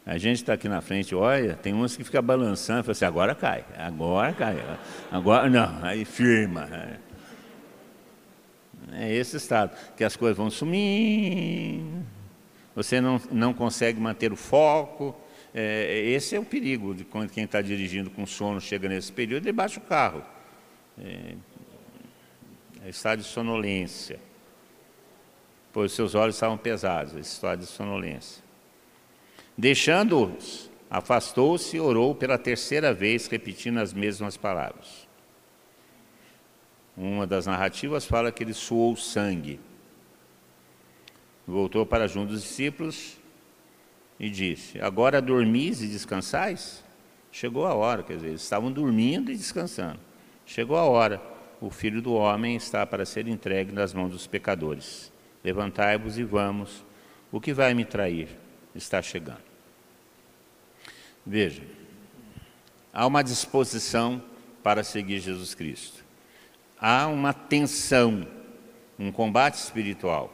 a 0.05 0.17
gente 0.17 0.37
está 0.37 0.53
aqui 0.53 0.67
na 0.67 0.81
frente, 0.81 1.13
olha, 1.13 1.53
tem 1.53 1.73
uns 1.73 1.95
que 1.95 2.03
fica 2.03 2.21
balançando, 2.21 2.83
fala 2.83 2.91
assim, 2.91 3.05
agora 3.05 3.35
cai, 3.35 3.63
agora 3.77 4.33
cai, 4.33 4.57
agora 5.11 5.49
não, 5.49 5.83
aí 5.83 6.05
firma. 6.05 6.67
É 8.93 9.13
esse 9.13 9.37
estado, 9.37 9.77
que 9.95 10.03
as 10.03 10.15
coisas 10.15 10.35
vão 10.35 10.49
sumir, 10.49 11.83
você 12.75 12.99
não, 12.99 13.21
não 13.31 13.53
consegue 13.53 13.99
manter 13.99 14.33
o 14.33 14.35
foco, 14.35 15.15
é, 15.53 15.99
esse 15.99 16.35
é 16.35 16.39
o 16.39 16.45
perigo 16.45 16.95
de 16.95 17.03
quando 17.03 17.29
quem 17.29 17.43
está 17.43 17.61
dirigindo 17.61 18.09
com 18.09 18.25
sono 18.25 18.61
chega 18.61 18.87
nesse 18.87 19.11
período, 19.11 19.45
ele 19.45 19.51
baixa 19.51 19.79
o 19.79 19.83
carro. 19.83 20.23
É, 20.97 21.35
é 22.85 22.89
estado 22.89 23.19
de 23.19 23.25
sonolência. 23.25 24.19
Pois 25.73 25.91
seus 25.91 26.15
olhos 26.15 26.35
estavam 26.35 26.57
pesados, 26.57 27.15
esse 27.15 27.33
estado 27.33 27.59
de 27.59 27.65
sonolência. 27.65 28.43
Deixando-os, 29.57 30.69
afastou-se 30.89 31.75
e 31.75 31.79
orou 31.79 32.15
pela 32.15 32.37
terceira 32.37 32.93
vez, 32.93 33.27
repetindo 33.27 33.79
as 33.79 33.93
mesmas 33.93 34.37
palavras. 34.37 35.07
Uma 36.95 37.27
das 37.27 37.45
narrativas 37.45 38.05
fala 38.05 38.31
que 38.31 38.43
ele 38.43 38.53
suou 38.53 38.95
sangue. 38.95 39.59
Voltou 41.47 41.85
para 41.85 42.07
junto 42.07 42.31
dos 42.33 42.43
discípulos 42.43 43.20
e 44.21 44.29
disse: 44.29 44.79
Agora 44.79 45.19
dormis 45.19 45.81
e 45.81 45.87
descansais? 45.87 46.83
Chegou 47.31 47.65
a 47.65 47.73
hora, 47.73 48.03
quer 48.03 48.17
dizer, 48.17 48.27
eles 48.27 48.43
estavam 48.43 48.71
dormindo 48.71 49.31
e 49.31 49.35
descansando. 49.35 49.99
Chegou 50.45 50.77
a 50.77 50.83
hora, 50.83 51.19
o 51.59 51.71
filho 51.71 52.01
do 52.03 52.13
homem 52.13 52.55
está 52.55 52.85
para 52.85 53.03
ser 53.03 53.27
entregue 53.27 53.71
nas 53.71 53.95
mãos 53.95 54.11
dos 54.11 54.27
pecadores. 54.27 55.11
Levantai-vos 55.43 56.19
e 56.19 56.23
vamos, 56.23 56.85
o 57.31 57.41
que 57.41 57.51
vai 57.51 57.73
me 57.73 57.83
trair 57.83 58.27
está 58.75 59.01
chegando. 59.01 59.41
Veja, 61.25 61.63
há 62.93 63.07
uma 63.07 63.23
disposição 63.23 64.21
para 64.61 64.83
seguir 64.83 65.19
Jesus 65.19 65.55
Cristo. 65.55 66.03
Há 66.79 67.07
uma 67.07 67.33
tensão, 67.33 68.27
um 68.99 69.11
combate 69.11 69.55
espiritual. 69.55 70.31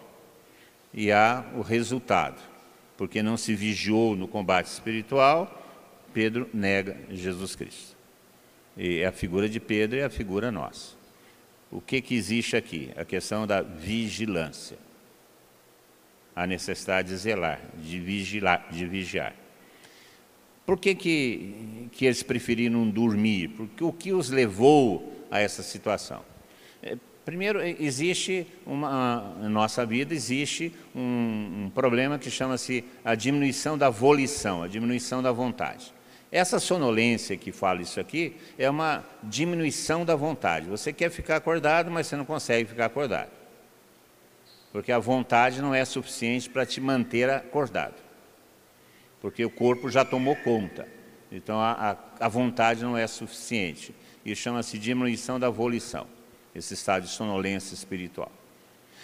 E 0.94 1.12
há 1.12 1.46
o 1.56 1.62
resultado 1.62 2.56
porque 2.97 3.21
não 3.21 3.37
se 3.37 3.53
vigiou 3.53 4.15
no 4.15 4.27
combate 4.27 4.65
espiritual, 4.65 5.63
Pedro 6.13 6.49
nega 6.53 6.97
Jesus 7.11 7.55
Cristo. 7.55 7.95
E 8.75 9.03
a 9.03 9.11
figura 9.11 9.47
de 9.47 9.59
Pedro 9.59 9.99
é 9.99 10.03
a 10.03 10.09
figura 10.09 10.51
nossa. 10.51 10.95
O 11.71 11.79
que, 11.79 12.01
que 12.01 12.15
existe 12.15 12.55
aqui? 12.55 12.91
A 12.95 13.05
questão 13.05 13.45
da 13.45 13.61
vigilância. 13.61 14.77
a 16.35 16.45
necessidade 16.45 17.09
de 17.09 17.17
zelar, 17.17 17.59
de 17.81 17.99
vigiar. 17.99 18.67
De 18.71 18.85
vigiar. 18.85 19.33
Por 20.67 20.77
que, 20.77 20.93
que, 20.93 21.89
que 21.91 22.05
eles 22.05 22.21
preferiram 22.21 22.87
dormir? 22.87 23.49
Porque 23.49 23.83
o 23.83 23.91
que 23.91 24.13
os 24.13 24.29
levou 24.29 25.25
a 25.31 25.39
essa 25.39 25.63
situação? 25.63 26.23
Primeiro, 27.27 27.60
existe 27.62 28.48
uma, 28.65 29.36
na 29.41 29.50
nossa 29.50 29.86
vida 29.86 30.13
existe 30.13 30.74
um, 30.96 31.65
um 31.65 31.69
problema 31.69 32.17
que 32.17 32.31
chama-se 32.31 32.86
a 33.03 33.15
diminuição 33.15 33.77
da 33.77 33.89
volição, 33.89 34.63
a 34.63 34.67
diminuição 34.69 35.22
da 35.22 35.34
vontade. 35.34 35.93
Essa 36.31 36.57
sonolência 36.57 37.36
que 37.36 37.51
fala 37.51 37.81
isso 37.81 38.00
aqui 38.00 38.38
é 38.57 38.69
uma 38.69 39.03
diminuição 39.22 40.05
da 40.05 40.15
vontade. 40.15 40.69
Você 40.69 40.93
quer 40.93 41.12
ficar 41.12 41.36
acordado, 41.36 41.91
mas 41.91 42.07
você 42.07 42.15
não 42.15 42.24
consegue 42.24 42.69
ficar 42.69 42.86
acordado. 42.86 43.31
Porque 44.72 44.93
a 44.93 45.00
vontade 45.00 45.62
não 45.62 45.75
é 45.75 45.84
suficiente 45.84 46.50
para 46.50 46.65
te 46.65 46.79
manter 46.79 47.29
acordado 47.29 48.07
porque 49.22 49.43
o 49.43 49.50
corpo 49.50 49.89
já 49.89 50.05
tomou 50.05 50.36
conta. 50.38 50.88
Então 51.29 51.60
a, 51.60 51.98
a, 52.19 52.25
a 52.25 52.29
vontade 52.29 52.84
não 52.84 52.98
é 52.98 53.05
suficiente. 53.07 53.93
Isso 54.25 54.41
chama-se 54.41 54.77
diminuição 54.77 55.39
da 55.39 55.50
volição, 55.50 56.07
esse 56.57 56.73
estado 56.73 57.03
de 57.03 57.09
sonolência 57.09 57.73
espiritual. 57.73 58.31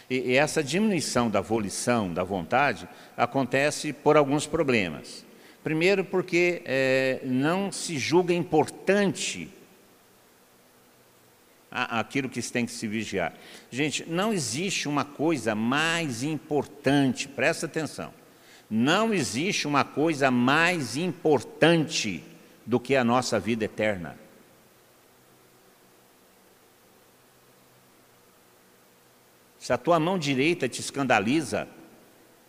E, 0.10 0.32
e 0.32 0.36
essa 0.36 0.64
diminuição 0.64 1.30
da 1.30 1.42
volição, 1.42 2.14
da 2.14 2.24
vontade, 2.24 2.88
acontece 3.16 3.94
por 3.94 4.18
alguns 4.18 4.46
problemas. 4.46 5.26
Primeiro, 5.64 6.04
porque 6.04 6.62
é, 6.66 7.22
não 7.24 7.72
se 7.72 7.98
julga 7.98 8.34
importante 8.34 9.50
aquilo 11.72 12.30
que 12.30 12.42
tem 12.42 12.66
que 12.66 12.72
se 12.72 12.86
vigiar. 12.86 13.34
Gente, 13.72 14.08
não 14.08 14.32
existe 14.32 14.88
uma 14.88 15.04
coisa 15.04 15.56
mais 15.56 16.22
importante, 16.22 17.28
presta 17.28 17.66
atenção, 17.66 18.14
não 18.70 19.14
existe 19.14 19.68
uma 19.68 19.84
coisa 19.84 20.30
mais 20.30 20.96
importante 20.96 22.24
do 22.66 22.80
que 22.80 22.96
a 22.96 23.04
nossa 23.04 23.40
vida 23.40 23.66
eterna. 23.66 24.23
Se 29.64 29.72
a 29.72 29.78
tua 29.78 29.98
mão 29.98 30.20
direita 30.20 30.68
te 30.68 30.82
escandaliza, 30.82 31.70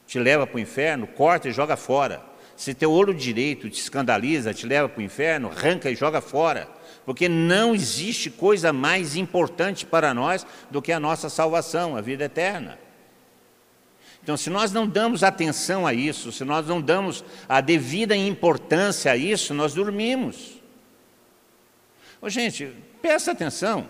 te 0.05 0.19
leva 0.19 0.49
para 0.49 0.57
o 0.57 0.59
inferno, 0.59 1.07
corta 1.07 1.49
e 1.49 1.53
joga 1.53 1.77
fora. 1.77 2.21
Se 2.57 2.75
teu 2.75 2.91
olho 2.91 3.15
direito 3.15 3.71
te 3.71 3.81
escandaliza, 3.81 4.53
te 4.53 4.67
leva 4.67 4.89
para 4.89 4.99
o 4.99 5.03
inferno, 5.05 5.49
arranca 5.49 5.89
e 5.89 5.95
joga 5.95 6.21
fora. 6.21 6.69
Porque 7.07 7.29
não 7.29 7.73
existe 7.73 8.31
coisa 8.31 8.73
mais 8.73 9.15
importante 9.15 9.87
para 9.87 10.13
nós 10.13 10.45
do 10.73 10.83
que 10.83 10.91
a 10.91 10.99
nossa 10.99 11.29
salvação, 11.29 11.97
a 11.97 12.01
vida 12.01 12.25
eterna. 12.25 12.81
Então, 14.21 14.37
se 14.37 14.51
nós 14.51 14.73
não 14.73 14.85
damos 14.85 15.23
atenção 15.23 15.87
a 15.87 15.95
isso, 15.95 16.33
se 16.33 16.43
nós 16.45 16.67
não 16.67 16.81
damos 16.81 17.25
a 17.49 17.61
devida 17.61 18.17
importância 18.17 19.13
a 19.13 19.17
isso, 19.17 19.55
nós 19.55 19.73
dormimos. 19.73 20.61
Ô, 22.21 22.29
gente, 22.29 22.73
presta 23.01 23.31
atenção. 23.31 23.89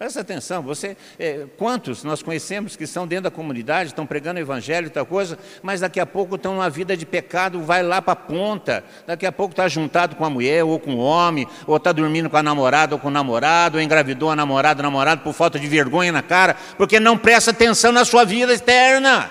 Presta 0.00 0.22
atenção, 0.22 0.62
você, 0.62 0.96
é, 1.18 1.44
quantos 1.58 2.02
nós 2.02 2.22
conhecemos 2.22 2.74
que 2.74 2.84
estão 2.84 3.06
dentro 3.06 3.24
da 3.24 3.30
comunidade, 3.30 3.90
estão 3.90 4.06
pregando 4.06 4.40
o 4.40 4.42
evangelho 4.42 4.86
e 4.86 4.90
tal 4.90 5.04
coisa, 5.04 5.38
mas 5.62 5.82
daqui 5.82 6.00
a 6.00 6.06
pouco 6.06 6.36
estão 6.36 6.54
numa 6.54 6.70
vida 6.70 6.96
de 6.96 7.04
pecado, 7.04 7.60
vai 7.60 7.82
lá 7.82 8.00
para 8.00 8.14
a 8.14 8.16
ponta, 8.16 8.82
daqui 9.06 9.26
a 9.26 9.30
pouco 9.30 9.52
está 9.52 9.68
juntado 9.68 10.16
com 10.16 10.24
a 10.24 10.30
mulher 10.30 10.64
ou 10.64 10.80
com 10.80 10.94
o 10.94 10.98
homem, 11.00 11.46
ou 11.66 11.76
está 11.76 11.92
dormindo 11.92 12.30
com 12.30 12.36
a 12.38 12.42
namorada 12.42 12.94
ou 12.94 12.98
com 12.98 13.08
o 13.08 13.10
namorado, 13.10 13.76
ou 13.76 13.82
engravidou 13.82 14.30
a 14.30 14.36
namorada, 14.36 14.82
namorado 14.82 15.20
por 15.20 15.34
falta 15.34 15.58
de 15.58 15.68
vergonha 15.68 16.10
na 16.10 16.22
cara, 16.22 16.56
porque 16.78 16.98
não 16.98 17.18
presta 17.18 17.50
atenção 17.50 17.92
na 17.92 18.02
sua 18.02 18.24
vida 18.24 18.54
eterna. 18.54 19.30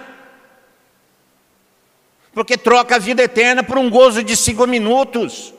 Porque 2.32 2.56
troca 2.56 2.98
a 2.98 3.00
vida 3.00 3.24
eterna 3.24 3.64
por 3.64 3.80
um 3.80 3.90
gozo 3.90 4.24
de 4.24 4.38
cinco 4.38 4.68
minutos. 4.68 5.52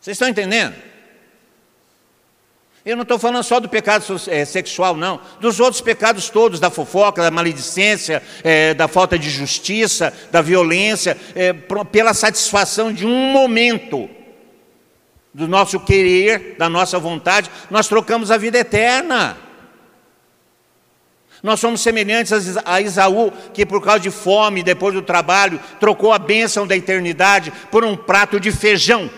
Vocês 0.00 0.14
estão 0.14 0.30
entendendo? 0.30 0.93
Eu 2.84 2.96
não 2.96 3.02
estou 3.02 3.18
falando 3.18 3.42
só 3.42 3.58
do 3.60 3.68
pecado 3.68 4.04
é, 4.28 4.44
sexual, 4.44 4.94
não. 4.94 5.18
Dos 5.40 5.58
outros 5.58 5.80
pecados 5.80 6.28
todos, 6.28 6.60
da 6.60 6.68
fofoca, 6.68 7.22
da 7.22 7.30
maledicência, 7.30 8.22
é, 8.42 8.74
da 8.74 8.86
falta 8.86 9.18
de 9.18 9.30
justiça, 9.30 10.12
da 10.30 10.42
violência, 10.42 11.16
é, 11.34 11.54
pela 11.90 12.12
satisfação 12.12 12.92
de 12.92 13.06
um 13.06 13.32
momento 13.32 14.08
do 15.32 15.48
nosso 15.48 15.80
querer, 15.80 16.56
da 16.58 16.68
nossa 16.68 16.98
vontade, 16.98 17.50
nós 17.70 17.88
trocamos 17.88 18.30
a 18.30 18.36
vida 18.36 18.58
eterna. 18.58 19.38
Nós 21.42 21.60
somos 21.60 21.80
semelhantes 21.80 22.32
a 22.64 22.80
Isaú, 22.82 23.32
que 23.54 23.64
por 23.64 23.82
causa 23.82 24.00
de 24.00 24.10
fome, 24.10 24.62
depois 24.62 24.94
do 24.94 25.00
trabalho, 25.00 25.58
trocou 25.80 26.12
a 26.12 26.18
bênção 26.18 26.66
da 26.66 26.76
eternidade 26.76 27.50
por 27.70 27.82
um 27.82 27.96
prato 27.96 28.38
de 28.38 28.52
feijão. 28.52 29.10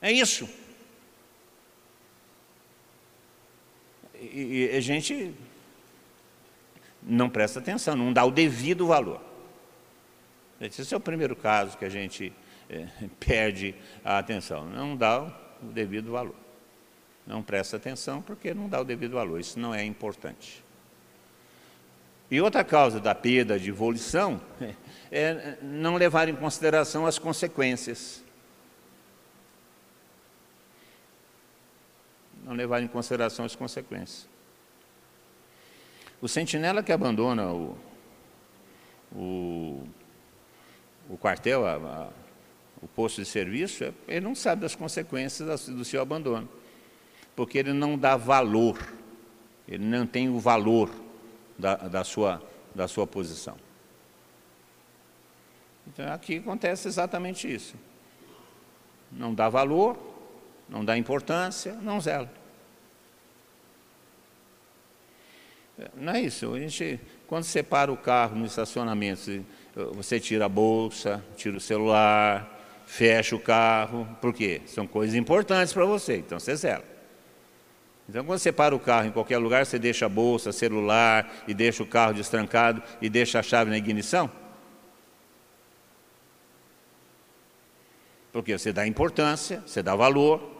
É 0.00 0.12
isso. 0.12 0.48
E, 4.14 4.70
e 4.72 4.76
a 4.76 4.80
gente 4.80 5.34
não 7.02 7.30
presta 7.30 7.58
atenção, 7.58 7.96
não 7.96 8.12
dá 8.12 8.24
o 8.24 8.30
devido 8.30 8.86
valor. 8.86 9.20
Esse 10.60 10.92
é 10.92 10.96
o 10.96 11.00
primeiro 11.00 11.36
caso 11.36 11.78
que 11.78 11.84
a 11.84 11.88
gente 11.88 12.32
é, 12.68 12.88
perde 13.18 13.74
a 14.04 14.18
atenção, 14.18 14.66
não 14.66 14.96
dá 14.96 15.22
o 15.62 15.66
devido 15.66 16.12
valor. 16.12 16.34
Não 17.26 17.42
presta 17.42 17.76
atenção 17.76 18.22
porque 18.22 18.54
não 18.54 18.68
dá 18.68 18.80
o 18.80 18.84
devido 18.84 19.12
valor, 19.12 19.38
isso 19.38 19.58
não 19.58 19.74
é 19.74 19.84
importante. 19.84 20.64
E 22.30 22.40
outra 22.40 22.62
causa 22.62 23.00
da 23.00 23.14
perda 23.14 23.58
de 23.58 23.70
evolução 23.70 24.40
é 25.10 25.56
não 25.62 25.96
levar 25.96 26.28
em 26.28 26.34
consideração 26.34 27.06
as 27.06 27.18
consequências. 27.18 28.22
Não 32.48 32.56
levar 32.56 32.82
em 32.82 32.88
consideração 32.88 33.44
as 33.44 33.54
consequências. 33.54 34.26
O 36.18 36.26
sentinela 36.26 36.82
que 36.82 36.90
abandona 36.90 37.52
o, 37.52 37.76
o, 39.14 39.86
o 41.10 41.18
quartel, 41.18 41.66
a, 41.66 41.74
a, 41.74 42.08
o 42.82 42.88
posto 42.88 43.20
de 43.20 43.28
serviço, 43.28 43.84
é, 43.84 43.92
ele 44.08 44.20
não 44.20 44.34
sabe 44.34 44.62
das 44.62 44.74
consequências 44.74 45.66
do 45.66 45.84
seu 45.84 46.00
abandono, 46.00 46.48
porque 47.36 47.58
ele 47.58 47.74
não 47.74 47.98
dá 47.98 48.16
valor, 48.16 48.78
ele 49.68 49.84
não 49.84 50.06
tem 50.06 50.30
o 50.30 50.38
valor 50.38 50.90
da, 51.58 51.76
da, 51.76 52.02
sua, 52.02 52.42
da 52.74 52.88
sua 52.88 53.06
posição. 53.06 53.56
Então 55.86 56.10
aqui 56.10 56.38
acontece 56.38 56.88
exatamente 56.88 57.52
isso. 57.52 57.76
Não 59.12 59.34
dá 59.34 59.50
valor, 59.50 59.98
não 60.66 60.82
dá 60.82 60.96
importância, 60.96 61.74
não 61.74 62.00
zela. 62.00 62.37
Não 65.94 66.12
é 66.12 66.20
isso. 66.20 66.52
A 66.54 66.58
gente, 66.58 67.00
quando 67.26 67.44
você 67.44 67.62
para 67.62 67.92
o 67.92 67.96
carro 67.96 68.36
no 68.36 68.46
estacionamento, 68.46 69.44
você 69.94 70.18
tira 70.18 70.46
a 70.46 70.48
bolsa, 70.48 71.24
tira 71.36 71.56
o 71.56 71.60
celular, 71.60 72.58
fecha 72.86 73.36
o 73.36 73.38
carro. 73.38 74.08
Por 74.20 74.34
quê? 74.34 74.62
São 74.66 74.86
coisas 74.86 75.14
importantes 75.14 75.72
para 75.72 75.84
você, 75.84 76.16
então 76.16 76.40
você 76.40 76.56
zela. 76.56 76.84
Então, 78.08 78.24
quando 78.24 78.38
você 78.38 78.50
para 78.50 78.74
o 78.74 78.80
carro 78.80 79.06
em 79.06 79.12
qualquer 79.12 79.36
lugar, 79.36 79.66
você 79.66 79.78
deixa 79.78 80.06
a 80.06 80.08
bolsa, 80.08 80.50
celular, 80.50 81.30
e 81.46 81.52
deixa 81.52 81.82
o 81.82 81.86
carro 81.86 82.14
destrancado, 82.14 82.82
e 83.02 83.08
deixa 83.08 83.38
a 83.38 83.42
chave 83.42 83.70
na 83.70 83.76
ignição? 83.76 84.30
Porque 88.32 88.56
você 88.56 88.72
dá 88.72 88.86
importância, 88.86 89.62
você 89.66 89.82
dá 89.82 89.94
valor, 89.94 90.57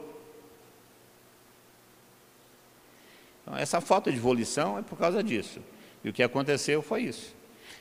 Então, 3.48 3.58
essa 3.58 3.80
falta 3.80 4.12
de 4.12 4.18
volição 4.18 4.78
é 4.78 4.82
por 4.82 4.98
causa 4.98 5.22
disso. 5.22 5.60
E 6.04 6.10
o 6.10 6.12
que 6.12 6.22
aconteceu 6.22 6.82
foi 6.82 7.04
isso. 7.04 7.34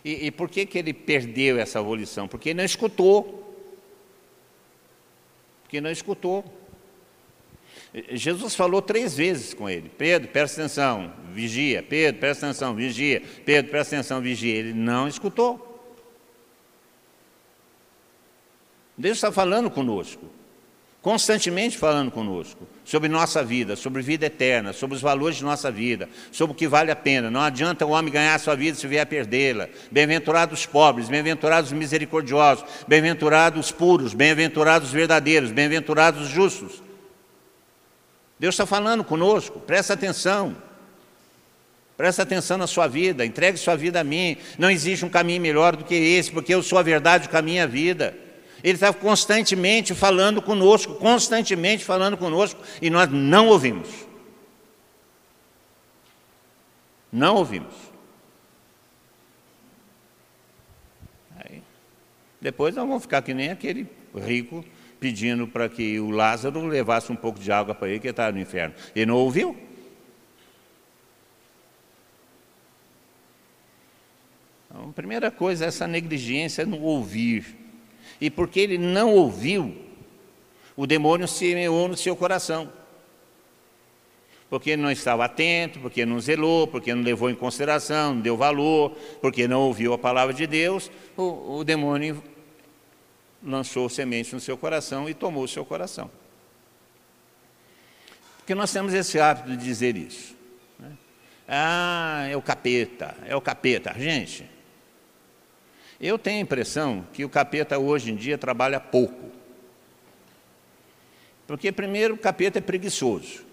E, 0.03 0.27
e 0.27 0.31
por 0.31 0.49
que, 0.49 0.65
que 0.65 0.77
ele 0.77 0.93
perdeu 0.93 1.59
essa 1.59 1.81
volição? 1.81 2.25
Porque 2.25 2.49
ele 2.49 2.57
não 2.57 2.63
escutou. 2.63 3.53
Porque 5.63 5.81
não 5.81 5.91
escutou. 5.91 6.45
Jesus 8.11 8.55
falou 8.55 8.81
três 8.81 9.17
vezes 9.17 9.53
com 9.53 9.69
ele: 9.69 9.89
Pedro, 9.89 10.29
presta 10.29 10.61
atenção, 10.61 11.13
vigia. 11.33 11.83
Pedro, 11.83 12.21
presta 12.21 12.45
atenção, 12.45 12.73
vigia. 12.73 13.21
Pedro, 13.43 13.69
presta 13.69 13.97
atenção, 13.97 14.21
vigia. 14.21 14.55
Ele 14.55 14.73
não 14.73 15.05
escutou. 15.05 15.65
Deus 18.97 19.17
está 19.17 19.33
falando 19.33 19.69
conosco 19.69 20.36
constantemente 21.07 21.77
falando 21.77 22.11
conosco 22.11 22.67
sobre 22.83 23.07
nossa 23.07 23.41
vida, 23.41 23.77
sobre 23.77 24.01
vida 24.01 24.25
eterna, 24.25 24.73
sobre 24.73 24.93
os 24.93 25.01
valores 25.01 25.37
de 25.37 25.43
nossa 25.45 25.71
vida, 25.71 26.09
sobre 26.33 26.51
o 26.51 26.55
que 26.55 26.67
vale 26.67 26.91
a 26.91 26.97
pena. 26.97 27.31
Não 27.31 27.39
adianta 27.39 27.85
o 27.85 27.91
homem 27.91 28.11
ganhar 28.11 28.35
a 28.35 28.39
sua 28.39 28.55
vida 28.55 28.77
se 28.77 28.85
vier 28.87 29.03
a 29.03 29.05
perdê-la. 29.05 29.69
Bem-aventurados 29.89 30.59
os 30.59 30.65
pobres, 30.65 31.07
bem-aventurados 31.07 31.71
os 31.71 31.77
misericordiosos, 31.77 32.65
bem-aventurados 32.89 33.67
os 33.67 33.71
puros, 33.71 34.13
bem-aventurados 34.13 34.89
os 34.89 34.93
verdadeiros, 34.93 35.49
bem-aventurados 35.49 36.23
os 36.23 36.27
justos. 36.27 36.83
Deus 38.37 38.53
está 38.55 38.65
falando 38.65 39.01
conosco, 39.01 39.61
presta 39.61 39.93
atenção. 39.93 40.57
Presta 41.95 42.23
atenção 42.23 42.57
na 42.57 42.67
sua 42.67 42.85
vida, 42.85 43.25
entregue 43.25 43.57
sua 43.57 43.77
vida 43.77 44.01
a 44.01 44.03
mim. 44.03 44.35
Não 44.59 44.69
existe 44.69 45.05
um 45.05 45.09
caminho 45.09 45.41
melhor 45.41 45.77
do 45.77 45.85
que 45.85 45.95
esse, 45.95 46.29
porque 46.29 46.53
eu 46.53 46.61
sou 46.61 46.77
a 46.77 46.83
verdade, 46.83 47.27
o 47.27 47.31
caminho 47.31 47.59
e 47.59 47.61
a 47.61 47.65
vida. 47.65 48.26
Ele 48.63 48.73
está 48.73 48.93
constantemente 48.93 49.93
falando 49.93 50.41
conosco, 50.41 50.95
constantemente 50.95 51.85
falando 51.85 52.17
conosco, 52.17 52.61
e 52.81 52.89
nós 52.89 53.09
não 53.11 53.47
ouvimos. 53.47 53.89
Não 57.11 57.35
ouvimos. 57.35 57.73
Aí, 61.37 61.61
depois 62.41 62.75
nós 62.75 62.87
vamos 62.87 63.03
ficar 63.03 63.21
que 63.21 63.33
nem 63.33 63.49
aquele 63.49 63.87
rico 64.15 64.65
pedindo 64.99 65.47
para 65.47 65.69
que 65.69 65.99
o 65.99 66.09
Lázaro 66.09 66.65
levasse 66.65 67.11
um 67.11 67.15
pouco 67.15 67.39
de 67.39 67.51
água 67.51 67.75
para 67.75 67.89
ele, 67.89 67.99
que 67.99 68.07
estava 68.07 68.31
no 68.31 68.39
inferno. 68.39 68.73
Ele 68.95 69.05
não 69.05 69.15
ouviu? 69.15 69.55
Então, 74.69 74.89
a 74.89 74.93
primeira 74.93 75.31
coisa 75.31 75.65
é 75.65 75.67
essa 75.67 75.87
negligência 75.87 76.65
no 76.65 76.81
ouvir. 76.81 77.66
E 78.19 78.29
porque 78.29 78.59
ele 78.59 78.77
não 78.77 79.13
ouviu, 79.13 79.75
o 80.75 80.85
demônio 80.87 81.27
semeou 81.27 81.87
no 81.87 81.97
seu 81.97 82.15
coração. 82.15 82.71
Porque 84.49 84.77
não 84.77 84.89
estava 84.89 85.25
atento, 85.25 85.79
porque 85.79 86.05
não 86.05 86.19
zelou, 86.19 86.67
porque 86.67 86.93
não 86.93 87.03
levou 87.03 87.29
em 87.29 87.35
consideração, 87.35 88.15
não 88.15 88.21
deu 88.21 88.37
valor, 88.37 88.95
porque 89.21 89.47
não 89.47 89.61
ouviu 89.61 89.93
a 89.93 89.97
palavra 89.97 90.33
de 90.33 90.47
Deus, 90.47 90.89
o, 91.17 91.57
o 91.57 91.63
demônio 91.63 92.23
lançou 93.43 93.89
semente 93.89 94.33
no 94.33 94.39
seu 94.39 94.57
coração 94.57 95.09
e 95.09 95.13
tomou 95.13 95.43
o 95.43 95.47
seu 95.47 95.65
coração. 95.65 96.09
Porque 98.37 98.55
nós 98.55 98.71
temos 98.71 98.93
esse 98.93 99.19
hábito 99.19 99.49
de 99.49 99.57
dizer 99.57 99.97
isso. 99.97 100.33
Né? 100.79 100.93
Ah, 101.47 102.27
é 102.29 102.37
o 102.37 102.41
capeta, 102.41 103.15
é 103.25 103.35
o 103.35 103.41
capeta. 103.41 103.93
Gente, 103.97 104.49
eu 105.99 106.17
tenho 106.19 106.37
a 106.37 106.41
impressão 106.41 107.05
que 107.13 107.25
o 107.25 107.29
capeta 107.29 107.77
hoje 107.79 108.11
em 108.11 108.15
dia 108.15 108.37
trabalha 108.37 108.79
pouco. 108.79 109.31
Porque, 111.47 111.71
primeiro, 111.71 112.13
o 112.15 112.17
capeta 112.17 112.59
é 112.59 112.61
preguiçoso. 112.61 113.45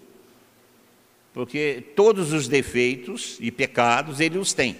Porque 1.33 1.83
todos 1.95 2.33
os 2.33 2.47
defeitos 2.47 3.37
e 3.39 3.51
pecados 3.51 4.19
ele 4.19 4.37
os 4.37 4.53
tem. 4.53 4.77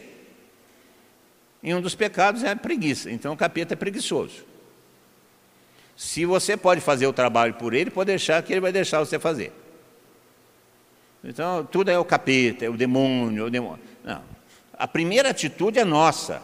E 1.64 1.74
um 1.74 1.82
dos 1.82 1.96
pecados 1.96 2.44
é 2.44 2.52
a 2.52 2.56
preguiça. 2.56 3.10
Então, 3.10 3.34
o 3.34 3.38
capeta 3.38 3.74
é 3.74 3.78
preguiçoso. 3.78 4.46
Se 5.98 6.26
você 6.26 6.56
pode 6.56 6.82
fazer 6.82 7.08
o 7.08 7.14
trabalho 7.14 7.56
por 7.56 7.74
ele, 7.74 7.90
pode 7.90 8.08
deixar 8.08 8.44
que 8.44 8.54
ele 8.54 8.62
vai 8.62 8.72
deixar 8.72 9.00
você 9.00 9.18
fazer. 9.18 9.52
Então, 11.24 11.66
tudo 11.66 11.90
é 11.90 11.98
o 11.98 12.06
capeta, 12.06 12.66
é 12.66 12.70
o 12.70 12.78
demônio, 12.78 13.46
é 13.46 13.48
o 13.48 13.50
demônio. 13.50 13.84
Não. 14.04 14.22
A 14.74 14.88
primeira 14.88 15.30
atitude 15.30 15.80
é 15.80 15.86
nossa. 15.86 16.42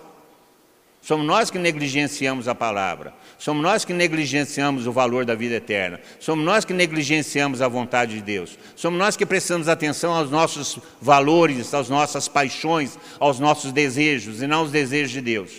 Somos 1.02 1.26
nós 1.26 1.50
que 1.50 1.58
negligenciamos 1.58 2.48
a 2.48 2.54
palavra. 2.54 3.12
Somos 3.40 3.64
nós 3.64 3.84
que 3.84 3.92
negligenciamos 3.92 4.86
o 4.86 4.92
valor 4.92 5.26
da 5.26 5.34
vida 5.34 5.56
eterna. 5.56 6.00
Somos 6.20 6.46
nós 6.46 6.64
que 6.64 6.74
negligenciamos 6.74 7.60
a 7.60 7.68
vontade 7.68 8.14
de 8.14 8.22
Deus. 8.22 8.58
Somos 8.76 9.00
nós 9.00 9.18
que 9.18 9.26
prestamos 9.26 9.68
atenção 9.68 10.14
aos 10.14 10.30
nossos 10.30 10.78
valores, 11.02 11.74
às 11.74 11.90
nossas 11.90 12.28
paixões, 12.28 13.00
aos 13.20 13.40
nossos 13.40 13.72
desejos 13.72 14.44
e 14.44 14.48
não 14.48 14.60
aos 14.60 14.72
desejos 14.72 15.12
de 15.12 15.22
Deus. 15.22 15.52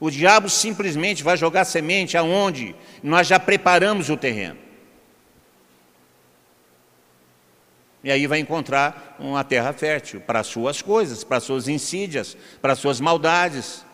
O 0.00 0.10
diabo 0.10 0.50
simplesmente 0.50 1.22
vai 1.22 1.36
jogar 1.36 1.64
semente 1.64 2.16
aonde 2.16 2.74
nós 3.04 3.28
já 3.28 3.38
preparamos 3.38 4.10
o 4.10 4.16
terreno. 4.16 4.58
E 8.02 8.10
aí 8.10 8.26
vai 8.26 8.40
encontrar 8.40 9.16
uma 9.20 9.44
terra 9.44 9.72
fértil 9.72 10.20
para 10.22 10.40
as 10.40 10.46
suas 10.48 10.82
coisas, 10.82 11.22
para 11.22 11.36
as 11.36 11.44
suas 11.44 11.68
insídias, 11.68 12.36
para 12.60 12.72
as 12.72 12.78
suas 12.80 12.98
maldades. 12.98 13.84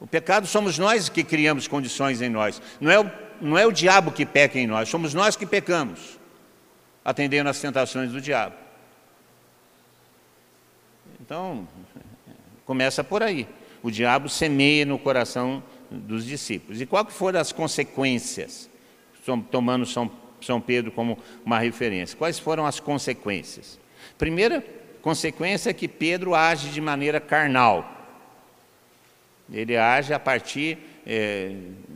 O 0.00 0.06
pecado 0.06 0.46
somos 0.46 0.78
nós 0.78 1.08
que 1.08 1.24
criamos 1.24 1.66
condições 1.66 2.22
em 2.22 2.28
nós. 2.28 2.62
Não 2.80 2.90
é 2.90 3.00
o, 3.00 3.10
não 3.40 3.58
é 3.58 3.66
o 3.66 3.72
diabo 3.72 4.12
que 4.12 4.24
peca 4.24 4.58
em 4.58 4.66
nós, 4.66 4.88
somos 4.88 5.14
nós 5.14 5.36
que 5.36 5.46
pecamos, 5.46 6.18
atendendo 7.04 7.50
às 7.50 7.60
tentações 7.60 8.12
do 8.12 8.20
diabo. 8.20 8.54
Então, 11.20 11.66
começa 12.64 13.02
por 13.02 13.22
aí 13.22 13.48
o 13.82 13.90
diabo 13.90 14.28
semeia 14.28 14.84
no 14.84 14.98
coração 14.98 15.62
dos 15.90 16.24
discípulos. 16.24 16.80
E 16.80 16.86
qual 16.86 17.04
que 17.04 17.12
foram 17.12 17.40
as 17.40 17.52
consequências? 17.52 18.68
Tomando 19.50 19.86
São, 19.86 20.10
São 20.40 20.60
Pedro 20.60 20.90
como 20.90 21.18
uma 21.44 21.58
referência. 21.58 22.16
Quais 22.16 22.38
foram 22.38 22.66
as 22.66 22.80
consequências? 22.80 23.78
Primeira 24.16 24.64
consequência 25.02 25.70
é 25.70 25.72
que 25.72 25.86
Pedro 25.86 26.34
age 26.34 26.70
de 26.70 26.80
maneira 26.80 27.20
carnal. 27.20 27.97
Ele 29.52 29.76
age 29.76 30.12
a 30.12 30.18
partir 30.18 30.78
é, 31.06 31.54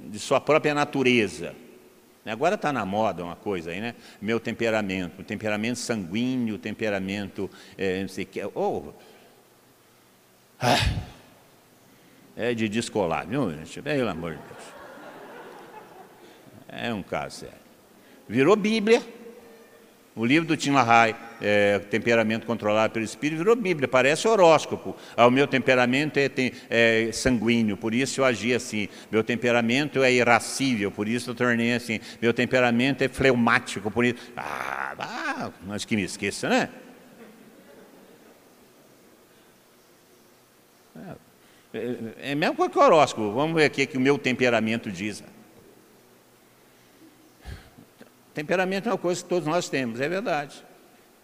de 0.08 0.18
sua 0.18 0.40
própria 0.40 0.74
natureza. 0.74 1.54
Agora 2.24 2.54
está 2.54 2.72
na 2.72 2.86
moda 2.86 3.24
uma 3.24 3.36
coisa 3.36 3.72
aí, 3.72 3.80
né? 3.80 3.94
Meu 4.20 4.38
temperamento, 4.38 5.22
temperamento 5.24 5.76
sanguíneo, 5.76 6.56
temperamento, 6.56 7.50
é, 7.76 8.00
não 8.00 8.08
sei 8.08 8.24
o 8.24 8.26
que. 8.26 8.44
Oh. 8.54 8.92
Ah 10.60 10.76
é 12.36 12.54
de 12.54 12.68
descolar, 12.68 13.26
viu, 13.26 13.50
gente? 13.50 13.82
Pelo 13.82 14.08
amor 14.08 14.32
de 14.32 14.38
Deus. 14.38 14.64
É 16.68 16.92
um 16.92 17.02
caso 17.02 17.40
sério. 17.40 17.54
Virou 18.28 18.56
Bíblia. 18.56 19.02
O 20.14 20.24
livro 20.24 20.46
do 20.46 20.56
Tim 20.56 20.72
LaHaye, 20.72 21.16
é, 21.42 21.80
Temperamento 21.80 22.46
Controlado 22.46 22.92
pelo 22.92 23.04
Espírito, 23.04 23.38
virou 23.38 23.56
Bíblia, 23.56 23.88
parece 23.88 24.28
horóscopo. 24.28 24.96
Ah, 25.16 25.26
o 25.26 25.30
meu 25.30 25.46
temperamento 25.46 26.16
é, 26.18 26.28
tem, 26.28 26.52
é, 26.70 27.10
sanguíneo, 27.12 27.76
por 27.76 27.92
isso 27.92 28.20
eu 28.20 28.24
agi 28.24 28.54
assim. 28.54 28.88
Meu 29.10 29.24
temperamento 29.24 30.02
é 30.02 30.12
irascível, 30.12 30.90
por 30.90 31.08
isso 31.08 31.30
eu 31.30 31.34
tornei 31.34 31.74
assim. 31.74 31.98
Meu 32.20 32.32
temperamento 32.32 33.02
é 33.02 33.08
fleumático, 33.08 33.90
por 33.90 34.04
isso... 34.04 34.16
Ah, 34.36 34.94
ah 34.98 35.50
mas 35.66 35.84
que 35.84 35.96
me 35.96 36.04
esqueça, 36.04 36.48
né? 36.48 36.68
É, 41.74 42.30
é 42.30 42.34
mesmo 42.34 42.54
com 42.54 42.78
o 42.78 42.82
horóscopo. 42.82 43.32
Vamos 43.32 43.56
ver 43.56 43.64
aqui 43.64 43.86
que 43.86 43.96
o 43.96 44.00
meu 44.00 44.16
temperamento 44.18 44.90
diz. 44.90 45.24
Temperamento 48.34 48.88
é 48.88 48.92
uma 48.92 48.98
coisa 48.98 49.22
que 49.22 49.28
todos 49.28 49.46
nós 49.46 49.68
temos, 49.68 50.00
é 50.00 50.08
verdade. 50.08 50.62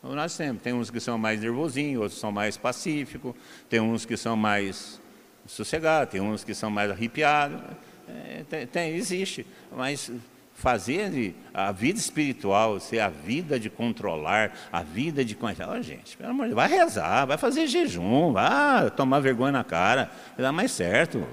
Nós 0.03 0.37
temos. 0.37 0.63
Tem 0.63 0.73
uns 0.73 0.91
que 0.91 1.01
são 1.01 1.19
mais 1.19 1.41
nervosinhos, 1.41 2.03
outros 2.03 2.21
são 2.21 2.31
mais 2.31 2.57
pacíficos, 2.57 3.35
tem 3.69 3.81
uns 3.81 4.05
que 4.05 4.17
são 4.17 4.37
mais 4.37 5.01
sossegados, 5.47 6.13
tem 6.13 6.21
uns 6.21 6.45
que 6.45 6.55
são 6.55 6.71
mais 6.71 6.91
arrepiados. 6.91 7.61
É, 8.09 8.45
tem, 8.49 8.67
tem, 8.67 8.95
existe. 8.95 9.47
Mas 9.75 10.11
fazer 10.59 11.35
a 11.55 11.71
vida 11.71 12.01
espiritual 12.01 12.81
ser 12.81 12.99
a 12.99 13.09
vida 13.09 13.61
de 13.61 13.71
controlar, 13.71 14.53
a 14.73 14.83
vida 14.83 15.25
de. 15.25 15.37
Oh, 15.41 15.83
gente, 15.83 16.17
pelo 16.17 16.31
amor 16.31 16.49
de 16.49 16.55
Deus, 16.55 16.57
vai 16.57 16.69
rezar, 16.69 17.27
vai 17.27 17.39
fazer 17.39 17.69
jejum, 17.69 18.33
vai 18.33 18.91
tomar 18.91 19.21
vergonha 19.21 19.53
na 19.53 19.65
cara, 19.65 20.11
vai 20.37 20.43
dar 20.43 20.53
mais 20.53 20.73
certo. 20.73 21.25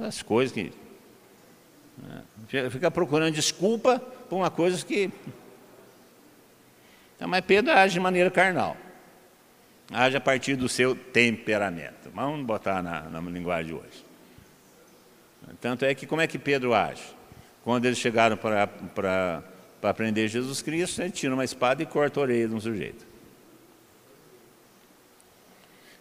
As 0.00 0.22
coisas 0.22 0.52
que. 0.52 0.72
Né, 1.96 2.68
fica 2.68 2.90
procurando 2.90 3.32
desculpa 3.32 4.00
por 4.28 4.36
uma 4.36 4.50
coisa 4.50 4.84
que. 4.84 5.10
Então, 7.24 7.30
mas 7.30 7.40
Pedro 7.40 7.72
age 7.72 7.94
de 7.94 8.00
maneira 8.00 8.30
carnal. 8.30 8.76
Age 9.90 10.14
a 10.14 10.20
partir 10.20 10.56
do 10.56 10.68
seu 10.68 10.94
temperamento. 10.94 12.10
Vamos 12.14 12.44
botar 12.44 12.82
na, 12.82 13.08
na 13.08 13.18
linguagem 13.22 13.68
de 13.68 13.72
hoje. 13.72 14.04
Tanto 15.58 15.86
é 15.86 15.94
que 15.94 16.06
como 16.06 16.20
é 16.20 16.26
que 16.26 16.38
Pedro 16.38 16.74
age? 16.74 17.02
Quando 17.62 17.86
eles 17.86 17.96
chegaram 17.96 18.36
para 18.36 19.42
aprender 19.82 20.28
Jesus 20.28 20.60
Cristo, 20.60 21.00
ele 21.00 21.12
tira 21.12 21.32
uma 21.32 21.44
espada 21.46 21.82
e 21.82 21.86
corta 21.86 22.20
a 22.20 22.24
orelha 22.24 22.46
de 22.46 22.54
um 22.54 22.60
sujeito. 22.60 23.06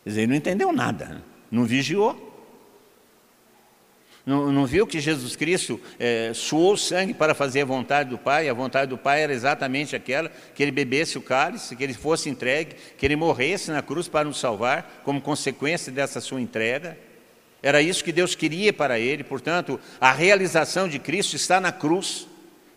Quer 0.03 0.09
dizer, 0.09 0.21
ele 0.23 0.27
não 0.27 0.35
entendeu 0.35 0.73
nada, 0.73 1.05
né? 1.05 1.21
não 1.49 1.63
vigiou. 1.63 2.32
Não, 4.25 4.53
não, 4.53 4.65
viu 4.65 4.87
que 4.87 5.01
Jesus 5.01 5.35
Cristo 5.35 5.79
é, 5.99 6.31
suou 6.33 6.77
sangue 6.77 7.13
para 7.13 7.35
fazer 7.35 7.61
a 7.61 7.65
vontade 7.65 8.09
do 8.09 8.17
Pai, 8.17 8.47
a 8.47 8.53
vontade 8.53 8.89
do 8.89 8.97
Pai 8.97 9.21
era 9.21 9.33
exatamente 9.33 9.97
aquela, 9.97 10.31
que 10.55 10.63
ele 10.63 10.71
bebesse 10.71 11.17
o 11.17 11.21
cálice, 11.21 11.75
que 11.75 11.83
ele 11.83 11.93
fosse 11.93 12.29
entregue, 12.29 12.75
que 12.97 13.05
ele 13.05 13.17
morresse 13.17 13.69
na 13.69 13.81
cruz 13.81 14.07
para 14.07 14.23
nos 14.23 14.39
salvar, 14.39 15.01
como 15.03 15.19
consequência 15.19 15.91
dessa 15.91 16.21
sua 16.21 16.39
entrega. 16.39 16.97
Era 17.61 17.81
isso 17.81 18.03
que 18.03 18.13
Deus 18.13 18.33
queria 18.33 18.71
para 18.71 18.97
ele, 18.97 19.25
portanto, 19.25 19.77
a 19.99 20.13
realização 20.13 20.87
de 20.87 20.99
Cristo 20.99 21.35
está 21.35 21.59
na 21.59 21.73
cruz 21.73 22.25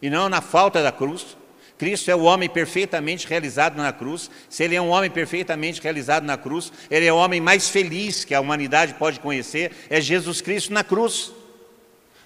e 0.02 0.10
não 0.10 0.28
na 0.28 0.40
falta 0.40 0.82
da 0.82 0.90
cruz. 0.90 1.36
Cristo 1.78 2.10
é 2.10 2.14
o 2.14 2.22
homem 2.22 2.48
perfeitamente 2.48 3.26
realizado 3.26 3.76
na 3.76 3.92
cruz. 3.92 4.30
Se 4.48 4.64
ele 4.64 4.74
é 4.74 4.80
um 4.80 4.88
homem 4.88 5.10
perfeitamente 5.10 5.80
realizado 5.80 6.24
na 6.24 6.36
cruz, 6.36 6.72
ele 6.90 7.06
é 7.06 7.12
o 7.12 7.16
homem 7.16 7.40
mais 7.40 7.68
feliz 7.68 8.24
que 8.24 8.34
a 8.34 8.40
humanidade 8.40 8.94
pode 8.94 9.20
conhecer, 9.20 9.72
é 9.90 10.00
Jesus 10.00 10.40
Cristo 10.40 10.72
na 10.72 10.82
cruz. 10.82 11.32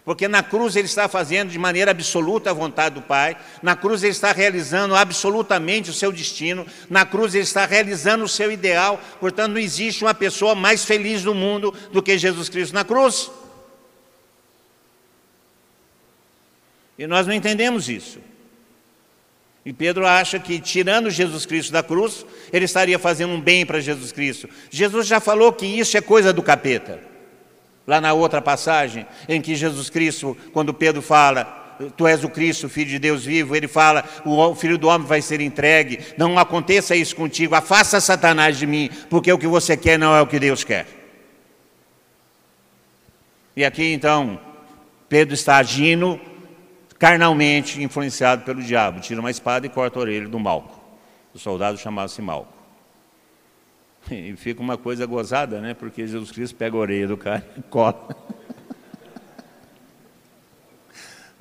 Porque 0.05 0.27
na 0.27 0.43
cruz 0.43 0.77
ele 0.77 0.87
está 0.87 1.09
fazendo 1.09 1.51
de 1.51 1.59
maneira 1.59 1.91
absoluta 1.91 2.51
a 2.51 2.55
vontade 2.55 2.95
do 2.95 3.03
Pai, 3.03 3.37
na 3.63 3.77
cruz 3.77 4.03
ele 4.03 4.13
está 4.13 4.33
realizando 4.33 4.95
absolutamente 4.95 5.91
o 5.91 5.93
seu 5.93 6.11
destino, 6.11 6.67
na 6.89 7.05
cruz 7.05 7.35
ele 7.35 7.45
está 7.45 7.67
realizando 7.67 8.25
o 8.25 8.29
seu 8.29 8.51
ideal, 8.51 9.01
portanto, 9.21 9.53
não 9.53 9.61
existe 9.61 10.03
uma 10.03 10.15
pessoa 10.15 10.55
mais 10.55 10.85
feliz 10.85 11.23
do 11.23 11.35
mundo 11.35 11.75
do 11.93 12.03
que 12.03 12.17
Jesus 12.17 12.49
Cristo 12.49 12.75
na 12.75 12.85
cruz. 12.85 13.31
E 16.99 17.07
nós 17.07 17.27
não 17.27 17.35
entendemos 17.35 17.89
isso. 17.89 18.19
E 19.65 19.73
Pedro 19.73 20.07
acha 20.07 20.39
que, 20.39 20.59
tirando 20.59 21.11
Jesus 21.11 21.45
Cristo 21.45 21.73
da 21.73 21.83
cruz, 21.83 22.25
ele 22.53 22.65
estaria 22.65 22.99
fazendo 22.99 23.35
um 23.35 23.41
bem 23.41 23.67
para 23.67 23.81
Jesus 23.81 24.11
Cristo. 24.11 24.49
Jesus 24.71 25.07
já 25.07 25.21
falou 25.21 25.53
que 25.53 25.67
isso 25.67 25.97
é 25.97 26.01
coisa 26.01 26.33
do 26.33 26.43
capeta. 26.43 27.10
Lá 27.87 28.01
na 28.01 28.13
outra 28.13 28.41
passagem, 28.41 29.07
em 29.29 29.41
que 29.41 29.55
Jesus 29.55 29.91
Cristo, 29.91 30.37
quando 30.53 30.73
Pedro 30.73 31.03
fala, 31.03 31.61
Tu 31.97 32.07
és 32.07 32.23
o 32.23 32.29
Cristo, 32.29 32.69
Filho 32.69 32.91
de 32.91 32.99
Deus 32.99 33.25
vivo, 33.25 33.57
ele 33.57 33.67
fala: 33.67 34.05
O 34.25 34.55
Filho 34.55 34.77
do 34.77 34.87
Homem 34.87 35.07
vai 35.07 35.23
ser 35.23 35.41
entregue, 35.41 35.99
não 36.19 36.39
aconteça 36.39 36.95
isso 36.95 37.17
contigo, 37.17 37.55
afasta 37.55 38.01
Satanás 38.01 38.59
de 38.59 38.67
mim, 38.67 38.91
porque 39.09 39.33
o 39.33 39.39
que 39.39 39.47
você 39.47 39.77
quer 39.77 39.99
não 39.99 40.15
é 40.15 40.21
o 40.21 40.27
que 40.27 40.39
Deus 40.39 40.63
quer. 40.63 40.87
E 43.57 43.65
aqui 43.65 43.93
então, 43.93 44.39
Pedro 45.09 45.35
está 45.35 45.57
agindo 45.57 46.21
carnalmente 46.99 47.83
influenciado 47.83 48.45
pelo 48.45 48.63
diabo, 48.63 49.01
tira 49.01 49.19
uma 49.19 49.31
espada 49.31 49.67
e 49.67 49.71
corta 49.71 49.99
a 49.99 50.03
orelha 50.03 50.29
do 50.29 50.39
Malco. 50.39 50.79
O 51.33 51.39
soldado 51.39 51.79
chamava-se 51.79 52.21
Malco. 52.21 52.50
E 54.31 54.35
fica 54.37 54.61
uma 54.61 54.77
coisa 54.77 55.07
gozada, 55.07 55.61
né? 55.61 55.75
Porque 55.75 56.07
Jesus 56.07 56.31
Cristo 56.31 56.57
pega 56.57 56.77
a 56.77 56.81
orelha 56.81 57.09
do 57.09 57.17
cara 57.17 57.47
e 57.57 57.63
cola. 57.63 58.09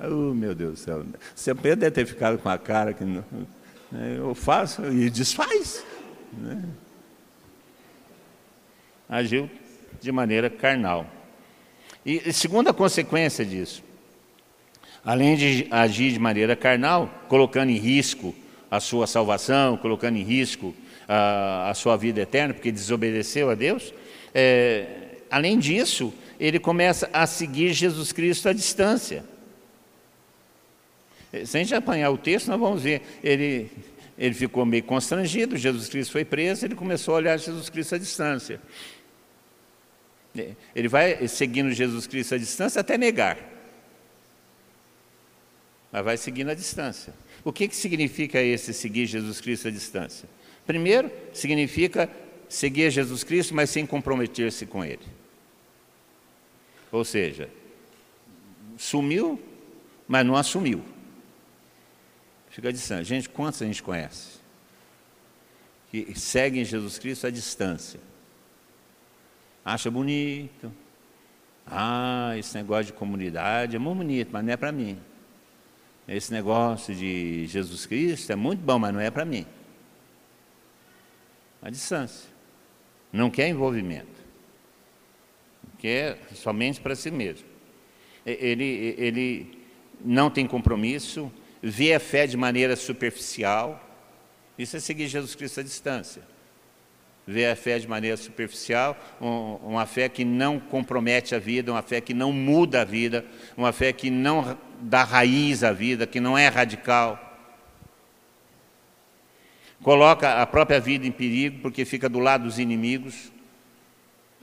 oh, 0.00 0.32
meu 0.34 0.54
Deus 0.54 0.72
do 0.74 0.78
céu. 0.78 1.04
Você 1.34 1.54
Pedro 1.54 1.80
deve 1.80 1.90
ter 1.92 2.06
ficado 2.06 2.38
com 2.38 2.48
a 2.48 2.58
cara 2.58 2.92
que 2.92 3.04
não, 3.04 3.24
né? 3.90 4.16
eu 4.16 4.34
faço 4.34 4.84
e 4.92 5.10
desfaz. 5.10 5.84
Né? 6.32 6.62
Agiu 9.08 9.50
de 10.00 10.12
maneira 10.12 10.48
carnal. 10.48 11.06
E 12.06 12.32
segunda 12.32 12.72
consequência 12.72 13.44
disso, 13.44 13.82
além 15.04 15.36
de 15.36 15.66
agir 15.70 16.12
de 16.12 16.18
maneira 16.18 16.56
carnal, 16.56 17.10
colocando 17.28 17.70
em 17.70 17.76
risco 17.76 18.34
a 18.70 18.80
sua 18.80 19.06
salvação, 19.06 19.76
colocando 19.76 20.16
em 20.16 20.22
risco 20.22 20.74
a, 21.12 21.70
a 21.70 21.74
sua 21.74 21.96
vida 21.96 22.20
eterna, 22.20 22.54
porque 22.54 22.70
desobedeceu 22.70 23.50
a 23.50 23.56
Deus, 23.56 23.92
é, 24.32 24.86
além 25.28 25.58
disso, 25.58 26.14
ele 26.38 26.60
começa 26.60 27.10
a 27.12 27.26
seguir 27.26 27.72
Jesus 27.72 28.12
Cristo 28.12 28.48
à 28.48 28.52
distância. 28.52 29.24
Se 31.44 31.56
a 31.56 31.60
gente 31.60 31.74
apanhar 31.74 32.10
o 32.10 32.18
texto, 32.18 32.48
nós 32.48 32.60
vamos 32.60 32.82
ver, 32.82 33.02
ele, 33.22 33.68
ele 34.16 34.34
ficou 34.34 34.64
meio 34.64 34.84
constrangido, 34.84 35.56
Jesus 35.56 35.88
Cristo 35.88 36.12
foi 36.12 36.24
preso, 36.24 36.64
ele 36.64 36.76
começou 36.76 37.14
a 37.14 37.16
olhar 37.16 37.36
Jesus 37.36 37.68
Cristo 37.68 37.96
à 37.96 37.98
distância. 37.98 38.60
Ele 40.76 40.86
vai 40.86 41.26
seguindo 41.26 41.72
Jesus 41.72 42.06
Cristo 42.06 42.36
à 42.36 42.38
distância 42.38 42.80
até 42.80 42.96
negar 42.96 43.50
mas 45.92 46.04
vai 46.04 46.16
seguindo 46.16 46.50
a 46.50 46.54
distância. 46.54 47.12
O 47.44 47.52
que, 47.52 47.66
que 47.66 47.74
significa 47.74 48.40
esse 48.40 48.72
seguir 48.72 49.06
Jesus 49.06 49.40
Cristo 49.40 49.68
à 49.68 49.70
distância? 49.70 50.28
Primeiro, 50.70 51.10
significa 51.32 52.08
seguir 52.48 52.92
Jesus 52.92 53.24
Cristo, 53.24 53.52
mas 53.56 53.70
sem 53.70 53.84
comprometer-se 53.84 54.64
com 54.66 54.84
Ele. 54.84 55.02
Ou 56.92 57.04
seja, 57.04 57.50
sumiu, 58.78 59.42
mas 60.06 60.24
não 60.24 60.36
assumiu. 60.36 60.80
Fica 62.50 62.72
distante. 62.72 63.08
Gente, 63.08 63.28
quantos 63.28 63.60
a 63.60 63.66
gente 63.66 63.82
conhece? 63.82 64.38
Que 65.90 66.16
seguem 66.16 66.64
Jesus 66.64 67.00
Cristo 67.00 67.26
à 67.26 67.30
distância. 67.30 67.98
Acha 69.64 69.90
bonito. 69.90 70.72
Ah, 71.66 72.34
esse 72.38 72.54
negócio 72.54 72.84
de 72.84 72.92
comunidade 72.92 73.74
é 73.74 73.78
muito 73.80 73.98
bonito, 73.98 74.28
mas 74.30 74.44
não 74.44 74.52
é 74.52 74.56
para 74.56 74.70
mim 74.70 75.00
esse 76.10 76.32
negócio 76.32 76.92
de 76.92 77.46
Jesus 77.46 77.86
Cristo 77.86 78.32
é 78.32 78.36
muito 78.36 78.60
bom, 78.60 78.78
mas 78.80 78.92
não 78.92 79.00
é 79.00 79.10
para 79.10 79.24
mim. 79.24 79.46
A 81.62 81.70
distância. 81.70 82.28
Não 83.12 83.30
quer 83.30 83.48
envolvimento. 83.48 84.20
Quer 85.78 86.18
somente 86.34 86.80
para 86.80 86.94
si 86.94 87.10
mesmo. 87.10 87.46
Ele, 88.24 88.94
ele 88.98 89.58
não 90.04 90.30
tem 90.30 90.46
compromisso, 90.46 91.32
vê 91.62 91.94
a 91.94 92.00
fé 92.00 92.26
de 92.26 92.36
maneira 92.36 92.76
superficial. 92.76 93.88
Isso 94.58 94.76
é 94.76 94.80
seguir 94.80 95.08
Jesus 95.08 95.34
Cristo 95.34 95.60
à 95.60 95.62
distância. 95.62 96.22
Vê 97.26 97.46
a 97.46 97.54
fé 97.54 97.78
de 97.78 97.86
maneira 97.86 98.16
superficial, 98.16 98.96
uma 99.20 99.86
fé 99.86 100.08
que 100.08 100.24
não 100.24 100.58
compromete 100.58 101.34
a 101.34 101.38
vida, 101.38 101.70
uma 101.70 101.82
fé 101.82 102.00
que 102.00 102.12
não 102.12 102.32
muda 102.32 102.80
a 102.80 102.84
vida, 102.84 103.24
uma 103.56 103.72
fé 103.72 103.92
que 103.92 104.10
não 104.10 104.58
dá 104.80 105.04
raiz 105.04 105.62
à 105.62 105.72
vida, 105.72 106.06
que 106.06 106.18
não 106.18 106.36
é 106.36 106.48
radical. 106.48 107.29
Coloca 109.82 110.42
a 110.42 110.46
própria 110.46 110.78
vida 110.78 111.06
em 111.06 111.12
perigo 111.12 111.60
porque 111.62 111.84
fica 111.84 112.08
do 112.08 112.18
lado 112.18 112.44
dos 112.44 112.58
inimigos, 112.58 113.32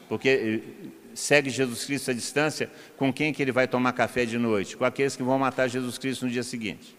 porque 0.09 0.29
eh, 0.29 0.87
segue 1.13 1.49
Jesus 1.49 1.85
Cristo 1.85 2.09
à 2.09 2.13
distância, 2.13 2.71
com 2.95 3.13
quem 3.13 3.31
que 3.31 3.41
ele 3.41 3.51
vai 3.51 3.67
tomar 3.67 3.93
café 3.93 4.25
de 4.25 4.37
noite? 4.37 4.75
Com 4.75 4.85
aqueles 4.85 5.15
que 5.15 5.23
vão 5.23 5.37
matar 5.37 5.67
Jesus 5.67 5.97
Cristo 5.97 6.25
no 6.25 6.31
dia 6.31 6.43
seguinte. 6.43 6.95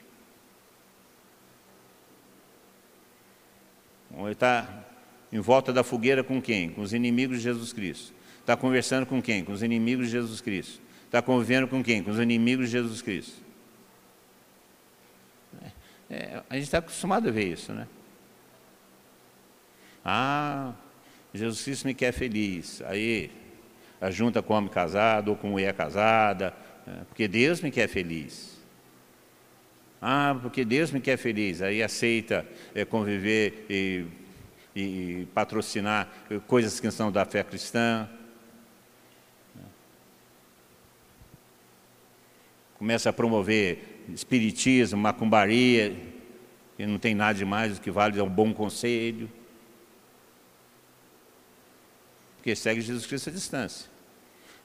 Ele 4.16 4.32
está 4.32 4.84
em 5.32 5.40
volta 5.40 5.72
da 5.72 5.82
fogueira 5.82 6.22
com 6.24 6.40
quem? 6.40 6.70
Com 6.70 6.82
os 6.82 6.92
inimigos 6.92 7.38
de 7.38 7.44
Jesus 7.44 7.72
Cristo. 7.72 8.14
Está 8.40 8.56
conversando 8.56 9.04
com 9.04 9.20
quem? 9.20 9.44
Com 9.44 9.52
os 9.52 9.62
inimigos 9.62 10.06
de 10.06 10.12
Jesus 10.12 10.40
Cristo. 10.40 10.80
Está 11.04 11.20
convivendo 11.20 11.68
com 11.68 11.82
quem? 11.82 12.02
Com 12.02 12.10
os 12.10 12.18
inimigos 12.18 12.66
de 12.66 12.72
Jesus 12.72 13.02
Cristo. 13.02 13.42
É, 16.10 16.16
é 16.16 16.42
a 16.48 16.54
gente 16.54 16.64
está 16.64 16.78
acostumado 16.78 17.28
a 17.28 17.32
ver 17.32 17.52
isso, 17.52 17.72
né? 17.72 17.86
Ah, 20.10 20.72
Jesus 21.34 21.62
Cristo 21.62 21.86
me 21.86 21.92
quer 21.92 22.12
feliz. 22.12 22.80
Aí, 22.86 23.30
a 24.00 24.10
junta 24.10 24.40
com 24.40 24.54
homem 24.54 24.70
casado 24.70 25.28
ou 25.28 25.36
com 25.36 25.48
mulher 25.48 25.74
casada, 25.74 26.54
é, 26.86 27.04
porque 27.04 27.28
Deus 27.28 27.60
me 27.60 27.70
quer 27.70 27.88
feliz. 27.88 28.58
Ah, 30.00 30.34
porque 30.40 30.64
Deus 30.64 30.90
me 30.90 31.00
quer 31.00 31.18
feliz. 31.18 31.60
Aí 31.60 31.82
aceita 31.82 32.46
é, 32.74 32.86
conviver 32.86 33.66
e, 33.68 34.06
e 34.74 35.26
patrocinar 35.34 36.08
coisas 36.46 36.80
que 36.80 36.90
são 36.90 37.12
da 37.12 37.26
fé 37.26 37.42
cristã. 37.42 38.08
começa 42.78 43.10
a 43.10 43.12
promover 43.12 44.04
espiritismo, 44.14 45.00
macumbaria, 45.00 45.96
que 46.76 46.86
não 46.86 46.96
tem 46.96 47.12
nada 47.12 47.36
de 47.36 47.44
mais 47.44 47.74
do 47.74 47.80
que 47.80 47.90
vale 47.90 48.18
é 48.18 48.22
um 48.22 48.28
bom 48.28 48.54
conselho. 48.54 49.28
Porque 52.38 52.56
segue 52.56 52.80
Jesus 52.80 53.04
Cristo 53.04 53.28
à 53.28 53.32
distância. 53.32 53.90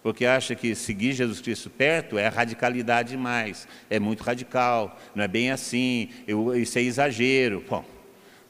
Porque 0.01 0.25
acha 0.25 0.53
que 0.53 0.75
seguir 0.75 1.13
Jesus 1.13 1.39
Cristo 1.41 1.69
perto 1.69 2.17
é 2.17 2.27
radicalidade 2.27 3.09
demais, 3.09 3.67
é 3.89 3.99
muito 3.99 4.21
radical, 4.21 4.99
não 5.15 5.23
é 5.23 5.27
bem 5.27 5.49
assim, 5.49 6.09
eu, 6.27 6.53
isso 6.55 6.77
é 6.77 6.81
exagero. 6.81 7.63
Bom, 7.69 7.85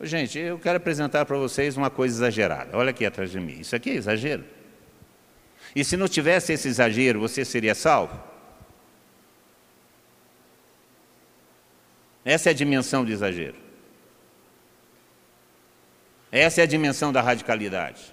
gente, 0.02 0.40
eu 0.40 0.58
quero 0.58 0.78
apresentar 0.78 1.26
para 1.26 1.38
vocês 1.38 1.78
uma 1.78 1.90
coisa 1.92 2.16
exagerada. 2.16 2.76
Olha 2.76 2.90
aqui 2.90 3.06
atrás 3.06 3.32
de 3.32 3.40
mim, 3.40 3.60
isso 3.60 3.76
aqui 3.76 3.92
é 3.92 3.94
exagero. 3.94 4.44
E 5.76 5.84
se 5.84 5.96
não 5.96 6.08
tivesse 6.08 6.54
esse 6.54 6.68
exagero, 6.68 7.20
você 7.20 7.46
seria 7.46 7.76
salvo? 7.76 8.20
Essa 12.26 12.50
é 12.50 12.52
a 12.52 12.56
dimensão 12.56 13.04
do 13.04 13.12
exagero. 13.12 13.58
Essa 16.32 16.62
é 16.62 16.64
a 16.64 16.68
dimensão 16.68 17.12
da 17.12 17.22
radicalidade. 17.22 18.13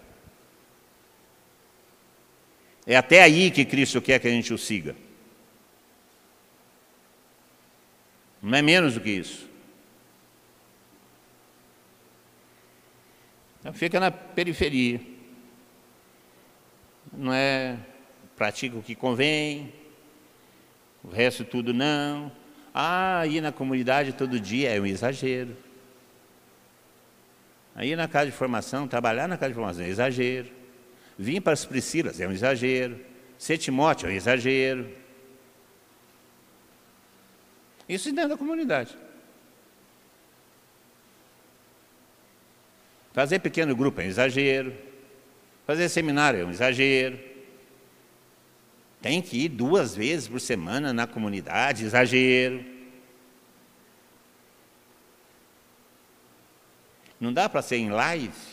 É 2.91 2.97
até 2.97 3.23
aí 3.23 3.53
que 3.53 3.65
Cristo 3.65 4.03
quer 4.03 4.19
que 4.19 4.27
a 4.27 4.31
gente 4.33 4.53
o 4.53 4.59
siga. 4.59 4.97
Não 8.43 8.59
é 8.59 8.61
menos 8.61 8.95
do 8.95 9.01
que 9.01 9.11
isso. 9.11 9.49
Então 13.61 13.73
fica 13.73 14.01
na 14.01 14.11
periferia. 14.11 15.01
Não 17.13 17.33
é 17.33 17.79
pratica 18.35 18.77
o 18.77 18.83
que 18.83 18.97
convém, 18.97 19.73
o 21.05 21.11
resto 21.11 21.45
tudo 21.45 21.73
não. 21.73 22.33
Ah, 22.75 23.25
ir 23.25 23.41
na 23.41 23.53
comunidade 23.53 24.15
todo 24.15 24.41
dia 24.41 24.75
é 24.75 24.81
um 24.81 24.87
exagero. 24.87 25.57
Aí 27.73 27.95
na 27.95 28.09
casa 28.09 28.33
de 28.33 28.37
formação, 28.37 28.89
trabalhar 28.89 29.29
na 29.29 29.39
casa 29.39 29.51
de 29.51 29.55
formação 29.55 29.85
é 29.85 29.89
exagero. 29.89 30.60
Vir 31.21 31.43
para 31.43 31.53
as 31.53 31.67
Priscilas 31.67 32.19
é 32.19 32.27
um 32.27 32.33
exagero. 32.33 32.99
Ser 33.37 33.59
Timóteo 33.59 34.09
é 34.09 34.13
um 34.13 34.15
exagero. 34.15 34.91
Isso 37.87 38.11
dentro 38.11 38.31
da 38.31 38.39
comunidade. 38.39 38.97
Fazer 43.13 43.39
pequeno 43.41 43.77
grupo 43.77 44.01
é 44.01 44.05
um 44.05 44.07
exagero. 44.07 44.75
Fazer 45.67 45.91
seminário 45.91 46.41
é 46.41 46.45
um 46.47 46.51
exagero. 46.51 47.21
Tem 49.03 49.21
que 49.21 49.45
ir 49.45 49.51
duas 49.51 49.95
vezes 49.95 50.27
por 50.27 50.41
semana 50.41 50.91
na 50.91 51.07
comunidade, 51.07 51.85
exagero. 51.85 52.65
Não 57.21 57.31
dá 57.31 57.47
para 57.47 57.61
ser 57.61 57.77
em 57.77 57.91
live? 57.91 58.50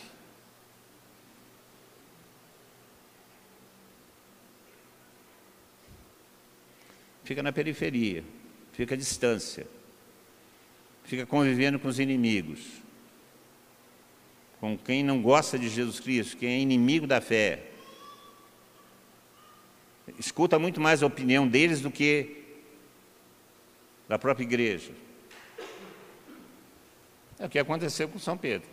Fica 7.28 7.42
na 7.42 7.52
periferia, 7.52 8.24
fica 8.72 8.94
à 8.94 8.96
distância, 8.96 9.66
fica 11.04 11.26
convivendo 11.26 11.78
com 11.78 11.86
os 11.86 11.98
inimigos, 11.98 12.58
com 14.58 14.78
quem 14.78 15.04
não 15.04 15.20
gosta 15.20 15.58
de 15.58 15.68
Jesus 15.68 16.00
Cristo, 16.00 16.38
quem 16.38 16.48
é 16.48 16.58
inimigo 16.58 17.06
da 17.06 17.20
fé. 17.20 17.66
Escuta 20.18 20.58
muito 20.58 20.80
mais 20.80 21.02
a 21.02 21.06
opinião 21.06 21.46
deles 21.46 21.82
do 21.82 21.90
que 21.90 22.44
da 24.08 24.18
própria 24.18 24.44
igreja. 24.44 24.92
É 27.38 27.44
o 27.44 27.50
que 27.50 27.58
aconteceu 27.58 28.08
com 28.08 28.18
São 28.18 28.38
Pedro. 28.38 28.70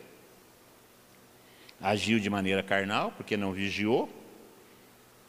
Agiu 1.81 2.21
de 2.21 2.29
maneira 2.29 2.63
carnal, 2.63 3.11
porque 3.17 3.35
não 3.35 3.51
vigiou, 3.51 4.09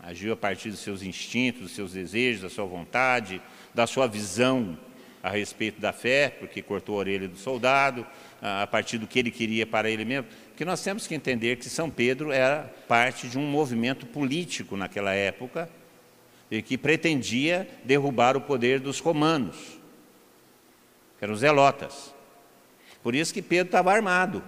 agiu 0.06 0.32
a 0.32 0.36
partir 0.36 0.70
dos 0.70 0.78
seus 0.78 1.02
instintos, 1.02 1.62
dos 1.62 1.72
seus 1.72 1.92
desejos, 1.92 2.42
da 2.42 2.48
sua 2.48 2.64
vontade, 2.64 3.42
da 3.74 3.88
sua 3.88 4.06
visão 4.06 4.78
a 5.20 5.30
respeito 5.30 5.80
da 5.80 5.92
fé, 5.92 6.28
porque 6.28 6.62
cortou 6.62 6.94
a 6.94 6.98
orelha 6.98 7.26
do 7.26 7.36
soldado, 7.36 8.06
a 8.40 8.66
partir 8.68 8.98
do 8.98 9.08
que 9.08 9.18
ele 9.18 9.32
queria 9.32 9.66
para 9.66 9.90
ele 9.90 10.04
mesmo. 10.04 10.28
Porque 10.50 10.64
nós 10.64 10.80
temos 10.80 11.08
que 11.08 11.14
entender 11.16 11.56
que 11.56 11.68
São 11.68 11.90
Pedro 11.90 12.30
era 12.30 12.72
parte 12.86 13.26
de 13.26 13.36
um 13.36 13.50
movimento 13.50 14.06
político 14.06 14.76
naquela 14.76 15.12
época, 15.12 15.68
e 16.48 16.62
que 16.62 16.78
pretendia 16.78 17.68
derrubar 17.82 18.36
o 18.36 18.40
poder 18.40 18.78
dos 18.78 19.00
romanos, 19.00 19.56
que 21.18 21.24
eram 21.24 21.34
os 21.34 21.40
zelotas. 21.40 22.14
Por 23.02 23.16
isso 23.16 23.34
que 23.34 23.42
Pedro 23.42 23.66
estava 23.66 23.92
armado. 23.92 24.44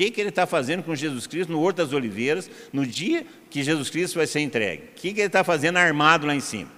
Que, 0.00 0.10
que 0.10 0.18
ele 0.18 0.30
está 0.30 0.46
fazendo 0.46 0.82
com 0.82 0.96
Jesus 0.96 1.26
Cristo 1.26 1.52
no 1.52 1.60
Horto 1.60 1.76
das 1.76 1.92
Oliveiras, 1.92 2.50
no 2.72 2.86
dia 2.86 3.26
que 3.50 3.62
Jesus 3.62 3.90
Cristo 3.90 4.14
vai 4.14 4.26
ser 4.26 4.40
entregue? 4.40 4.84
O 4.84 4.94
que, 4.94 5.12
que 5.12 5.20
ele 5.20 5.26
está 5.26 5.44
fazendo 5.44 5.76
armado 5.76 6.26
lá 6.26 6.34
em 6.34 6.40
cima? 6.40 6.70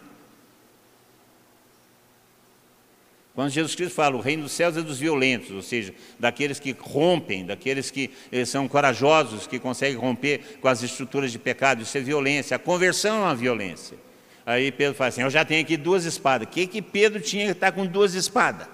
Quando 3.33 3.51
Jesus 3.51 3.77
Cristo 3.77 3.95
fala, 3.95 4.17
o 4.17 4.21
reino 4.21 4.43
dos 4.43 4.51
céus 4.51 4.77
é 4.77 4.83
dos 4.83 4.99
violentos, 4.99 5.53
ou 5.53 5.63
seja, 5.63 5.95
daqueles 6.19 6.59
que 6.59 6.73
rompem, 6.73 7.47
daqueles 7.47 7.93
que 7.93 8.11
eh, 8.33 8.45
são 8.45 8.67
corajosos, 8.67 9.47
que 9.47 9.61
conseguem 9.61 9.97
romper 9.97 10.59
com 10.61 10.67
as 10.67 10.83
estruturas 10.83 11.31
de 11.31 11.39
pecado, 11.39 11.83
isso 11.83 11.97
é 11.97 12.01
violência. 12.01 12.57
A 12.57 12.59
conversão 12.59 13.19
é 13.19 13.21
uma 13.21 13.37
violência. 13.37 13.97
Aí 14.45 14.73
Pedro 14.73 14.97
fala 14.97 15.11
assim: 15.11 15.23
Eu 15.23 15.31
já 15.31 15.45
tenho 15.45 15.63
aqui 15.63 15.77
duas 15.77 16.05
espadas. 16.05 16.49
O 16.49 16.51
que, 16.51 16.67
que 16.67 16.83
Pedro 16.83 17.21
tinha 17.21 17.45
que 17.45 17.53
estar 17.53 17.71
com 17.71 17.87
duas 17.87 18.15
espadas? 18.15 18.67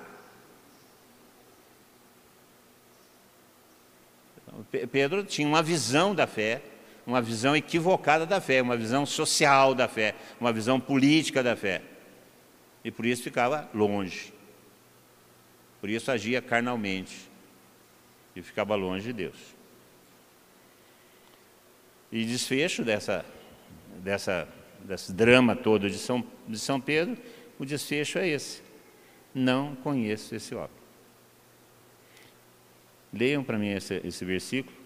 Pedro 4.90 5.24
tinha 5.24 5.46
uma 5.46 5.62
visão 5.62 6.14
da 6.14 6.26
fé, 6.26 6.62
uma 7.06 7.22
visão 7.22 7.56
equivocada 7.56 8.26
da 8.26 8.40
fé, 8.40 8.60
uma 8.60 8.76
visão 8.76 9.06
social 9.06 9.74
da 9.74 9.88
fé, 9.88 10.14
uma 10.40 10.52
visão 10.52 10.78
política 10.78 11.42
da 11.42 11.56
fé. 11.56 11.82
E 12.84 12.90
por 12.90 13.06
isso 13.06 13.22
ficava 13.22 13.68
longe. 13.74 14.32
Por 15.80 15.88
isso 15.88 16.10
agia 16.10 16.42
carnalmente 16.42 17.30
e 18.34 18.42
ficava 18.42 18.74
longe 18.74 19.06
de 19.06 19.12
Deus. 19.12 19.36
E 22.10 22.24
desfecho 22.24 22.82
dessa, 22.82 23.24
dessa, 23.98 24.48
desse 24.80 25.12
drama 25.12 25.54
todo 25.54 25.88
de 25.88 25.98
São, 25.98 26.24
de 26.46 26.58
São 26.58 26.80
Pedro, 26.80 27.16
o 27.58 27.64
desfecho 27.64 28.18
é 28.18 28.28
esse. 28.28 28.62
Não 29.34 29.76
conheço 29.76 30.34
esse 30.34 30.54
homem. 30.54 30.77
Leiam 33.12 33.42
para 33.42 33.58
mim 33.58 33.68
esse, 33.68 34.00
esse 34.04 34.24
versículo, 34.24 34.76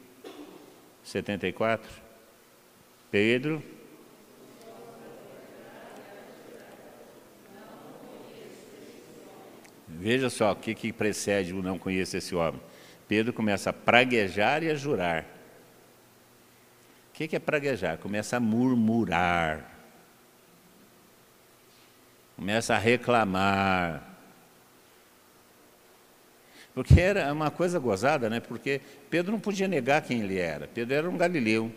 74. 1.02 1.90
Pedro. 3.10 3.62
Veja 9.88 10.30
só 10.30 10.52
o 10.52 10.56
que, 10.56 10.74
que 10.74 10.92
precede 10.92 11.52
o 11.52 11.62
não 11.62 11.78
conheço 11.78 12.16
esse 12.16 12.34
homem. 12.34 12.60
Pedro 13.06 13.32
começa 13.32 13.70
a 13.70 13.72
praguejar 13.72 14.62
e 14.62 14.70
a 14.70 14.74
jurar. 14.74 15.24
O 17.10 17.12
que, 17.12 17.28
que 17.28 17.36
é 17.36 17.38
praguejar? 17.38 17.98
Começa 17.98 18.38
a 18.38 18.40
murmurar. 18.40 19.70
Começa 22.36 22.74
a 22.74 22.78
reclamar 22.78 24.11
porque 26.74 26.98
era 26.98 27.30
uma 27.32 27.50
coisa 27.50 27.78
gozada, 27.78 28.30
né? 28.30 28.40
porque 28.40 28.80
Pedro 29.10 29.32
não 29.32 29.40
podia 29.40 29.68
negar 29.68 30.00
quem 30.02 30.22
ele 30.22 30.38
era. 30.38 30.66
Pedro 30.66 30.94
era 30.94 31.08
um 31.08 31.16
galileu. 31.16 31.70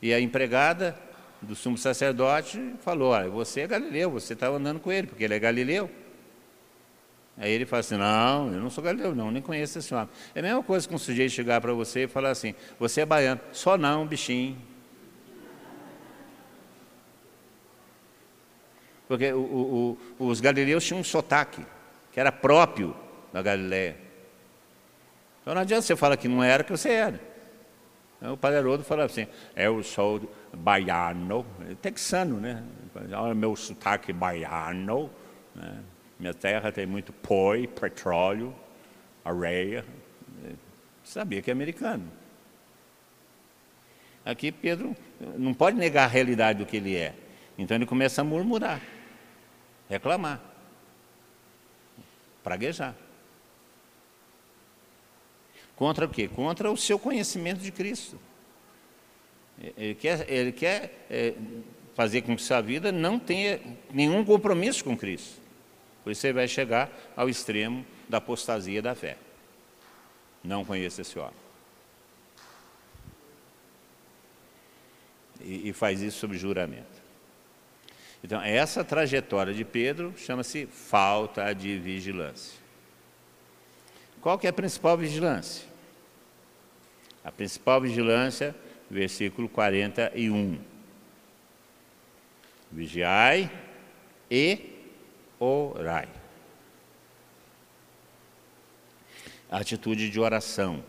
E 0.00 0.12
a 0.14 0.20
empregada 0.20 0.96
do 1.42 1.54
sumo 1.54 1.76
sacerdote 1.76 2.74
falou: 2.80 3.10
Olha, 3.10 3.28
você 3.28 3.62
é 3.62 3.66
galileu, 3.66 4.10
você 4.10 4.32
estava 4.32 4.56
andando 4.56 4.80
com 4.80 4.90
ele, 4.90 5.06
porque 5.06 5.24
ele 5.24 5.34
é 5.34 5.38
galileu. 5.38 5.90
Aí 7.36 7.52
ele 7.52 7.66
fala 7.66 7.80
assim: 7.80 7.96
Não, 7.96 8.52
eu 8.52 8.60
não 8.60 8.70
sou 8.70 8.82
galileu, 8.82 9.14
não, 9.14 9.30
nem 9.30 9.42
conheço 9.42 9.78
esse 9.78 9.92
homem. 9.94 10.08
É 10.34 10.40
a 10.40 10.42
mesma 10.42 10.62
coisa 10.62 10.88
que 10.88 10.94
um 10.94 10.98
sujeito 10.98 11.32
chegar 11.32 11.60
para 11.60 11.72
você 11.74 12.04
e 12.04 12.08
falar 12.08 12.30
assim: 12.30 12.54
Você 12.78 13.02
é 13.02 13.06
baiano. 13.06 13.40
Só 13.52 13.76
não, 13.76 14.06
bichinho. 14.06 14.56
Porque 19.06 19.32
o, 19.32 19.40
o, 19.40 19.98
o, 20.18 20.26
os 20.26 20.40
galileus 20.40 20.84
tinham 20.84 21.00
um 21.00 21.04
sotaque, 21.04 21.64
que 22.12 22.20
era 22.20 22.30
próprio 22.30 22.94
da 23.32 23.42
Galileia. 23.42 23.96
Então 25.42 25.54
não 25.54 25.62
adianta 25.62 25.82
você 25.82 25.96
falar 25.96 26.16
que 26.16 26.28
não 26.28 26.42
era, 26.42 26.62
que 26.62 26.70
você 26.70 26.90
era. 26.90 27.20
Então, 28.18 28.34
o 28.34 28.36
Padre 28.36 28.58
Haroldo 28.58 28.82
fala 28.82 29.04
assim, 29.04 29.26
eu 29.54 29.82
sou 29.82 30.20
baiano, 30.52 31.46
texano, 31.80 32.40
né? 32.40 32.64
Olha 33.16 33.34
meu 33.34 33.54
sotaque 33.54 34.12
baiano, 34.12 35.08
né? 35.54 35.78
minha 36.18 36.34
terra 36.34 36.72
tem 36.72 36.84
muito 36.84 37.12
poi, 37.12 37.68
petróleo, 37.68 38.54
areia. 39.24 39.84
Sabia 41.04 41.40
que 41.40 41.50
é 41.50 41.52
americano. 41.52 42.10
Aqui 44.24 44.50
Pedro 44.50 44.96
não 45.38 45.54
pode 45.54 45.76
negar 45.76 46.04
a 46.04 46.08
realidade 46.08 46.58
do 46.58 46.66
que 46.66 46.76
ele 46.76 46.96
é. 46.96 47.14
Então 47.56 47.76
ele 47.76 47.86
começa 47.86 48.20
a 48.20 48.24
murmurar, 48.24 48.80
reclamar, 49.88 50.40
praguejar. 52.42 52.94
Contra 55.78 56.06
o 56.06 56.08
quê? 56.08 56.26
Contra 56.26 56.72
o 56.72 56.76
seu 56.76 56.98
conhecimento 56.98 57.60
de 57.60 57.70
Cristo. 57.70 58.18
Ele 59.76 59.94
quer, 59.94 60.28
ele 60.28 60.50
quer 60.50 61.06
é, 61.08 61.34
fazer 61.94 62.22
com 62.22 62.34
que 62.34 62.42
sua 62.42 62.60
vida 62.60 62.90
não 62.90 63.16
tenha 63.16 63.60
nenhum 63.92 64.24
compromisso 64.24 64.82
com 64.82 64.96
Cristo. 64.96 65.40
Por 66.02 66.10
isso 66.10 66.26
ele 66.26 66.32
vai 66.32 66.48
chegar 66.48 66.90
ao 67.16 67.28
extremo 67.28 67.86
da 68.08 68.18
apostasia 68.18 68.82
da 68.82 68.92
fé. 68.96 69.16
Não 70.42 70.64
conheço 70.64 71.00
esse 71.00 71.16
homem. 71.16 71.32
E, 75.40 75.68
e 75.68 75.72
faz 75.72 76.00
isso 76.00 76.18
sob 76.18 76.36
juramento. 76.36 76.98
Então, 78.22 78.42
essa 78.42 78.82
trajetória 78.82 79.54
de 79.54 79.64
Pedro 79.64 80.12
chama-se 80.16 80.66
falta 80.66 81.52
de 81.52 81.78
vigilância. 81.78 82.58
Qual 84.20 84.38
que 84.38 84.46
é 84.46 84.50
a 84.50 84.52
principal 84.52 84.96
vigilância? 84.96 85.66
A 87.24 87.30
principal 87.30 87.80
vigilância, 87.80 88.54
versículo 88.90 89.48
41. 89.48 90.58
Vigiai 92.70 93.50
e 94.30 94.72
orai. 95.38 96.08
Atitude 99.50 100.10
de 100.10 100.20
oração. 100.20 100.84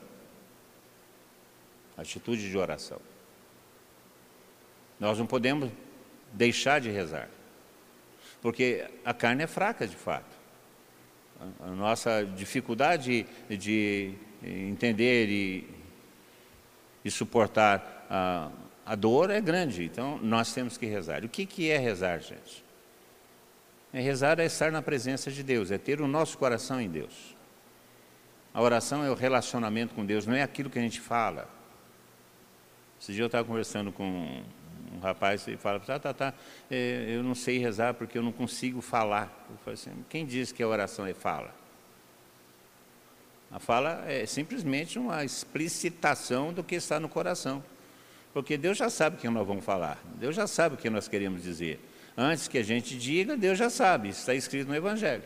Atitude 1.98 2.50
de 2.50 2.58
oração. 2.58 3.00
Nós 5.00 5.18
não 5.18 5.26
podemos 5.26 5.72
deixar 6.34 6.80
de 6.80 6.90
rezar, 6.90 7.30
porque 8.42 8.88
a 9.06 9.14
carne 9.14 9.44
é 9.44 9.48
fraca 9.48 9.88
de 9.88 9.96
fato. 9.96 10.39
A 11.60 11.70
nossa 11.70 12.24
dificuldade 12.24 13.26
de 13.50 14.14
entender 14.44 15.30
e 15.30 15.80
e 17.04 17.10
suportar 17.10 18.06
a, 18.10 18.52
a 18.86 18.96
dor 18.96 19.30
é 19.30 19.40
grande. 19.42 19.84
Então, 19.84 20.20
nós 20.22 20.54
temos 20.54 20.78
que 20.78 20.86
rezar. 20.86 21.24
O 21.24 21.30
que, 21.30 21.46
que 21.46 21.70
é 21.70 21.78
rezar, 21.78 22.20
gente? 22.20 22.64
É 23.92 24.00
rezar 24.00 24.40
é 24.40 24.46
estar 24.46 24.72
na 24.72 24.82
presença 24.82 25.32
de 25.32 25.42
Deus, 25.42 25.72
é 25.72 25.78
ter 25.78 26.02
o 26.02 26.08
nosso 26.08 26.38
coração 26.38 26.80
em 26.80 26.90
Deus. 26.90 27.36
A 28.54 28.62
oração 28.62 29.04
é 29.04 29.10
o 29.10 29.16
relacionamento 29.16 29.96
com 29.96 30.06
Deus, 30.06 30.28
não 30.28 30.36
é 30.36 30.44
aquilo 30.44 30.70
que 30.70 30.78
a 30.78 30.82
gente 30.82 31.00
fala. 31.00 31.50
Esse 33.02 33.14
dia 33.14 33.24
eu 33.24 33.28
estava 33.28 33.48
conversando 33.48 33.92
com 33.92 34.44
um 35.00 35.02
rapaz 35.02 35.46
fala, 35.58 35.80
tá, 35.80 35.98
tá, 35.98 36.14
tá, 36.14 36.34
é, 36.70 37.06
eu 37.08 37.24
não 37.24 37.34
sei 37.34 37.58
rezar 37.58 37.94
porque 37.94 38.18
eu 38.18 38.22
não 38.22 38.34
consigo 38.34 38.82
falar. 38.82 39.46
Eu 39.50 39.58
falei 39.64 39.74
assim, 39.76 40.06
quem 40.10 40.26
diz 40.26 40.52
que 40.52 40.62
a 40.62 40.68
oração 40.68 41.06
é 41.06 41.14
fala? 41.14 41.56
A 43.50 43.60
fala 43.60 44.04
é 44.08 44.26
simplesmente 44.26 45.00
uma 45.00 45.24
explicitação 45.24 46.54
do 46.54 46.64
que 46.64 46.76
está 46.76 47.00
no 47.00 47.10
coração. 47.10 47.64
Porque 48.34 48.58
Deus 48.58 48.78
já 48.78 48.90
sabe 48.90 49.16
o 49.16 49.20
que 49.20 49.28
nós 49.28 49.48
vamos 49.48 49.66
falar, 49.66 49.98
Deus 50.16 50.36
já 50.36 50.46
sabe 50.46 50.76
o 50.76 50.78
que 50.78 50.90
nós 50.90 51.08
queremos 51.08 51.42
dizer. 51.42 51.80
Antes 52.16 52.48
que 52.48 52.58
a 52.58 52.64
gente 52.64 52.98
diga, 52.98 53.38
Deus 53.38 53.58
já 53.58 53.70
sabe, 53.70 54.10
isso 54.10 54.20
está 54.20 54.36
escrito 54.36 54.68
no 54.68 54.76
Evangelho. 54.76 55.24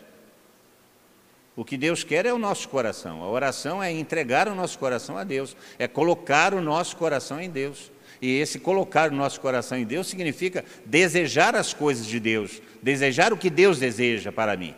O 1.55 1.65
que 1.65 1.77
Deus 1.77 2.03
quer 2.03 2.25
é 2.25 2.33
o 2.33 2.39
nosso 2.39 2.69
coração. 2.69 3.21
A 3.21 3.27
oração 3.27 3.81
é 3.81 3.91
entregar 3.91 4.47
o 4.47 4.55
nosso 4.55 4.77
coração 4.79 5.17
a 5.17 5.23
Deus, 5.23 5.55
é 5.77 5.87
colocar 5.87 6.53
o 6.53 6.61
nosso 6.61 6.95
coração 6.95 7.41
em 7.41 7.49
Deus. 7.49 7.91
E 8.23 8.39
esse 8.39 8.57
colocar 8.57 9.11
o 9.11 9.15
nosso 9.17 9.41
coração 9.41 9.77
em 9.77 9.83
Deus 9.83 10.07
significa 10.07 10.63
desejar 10.85 11.57
as 11.57 11.73
coisas 11.73 12.07
de 12.07 12.21
Deus, 12.21 12.61
desejar 12.81 13.33
o 13.33 13.37
que 13.37 13.49
Deus 13.49 13.79
deseja 13.79 14.31
para 14.31 14.55
mim. 14.55 14.73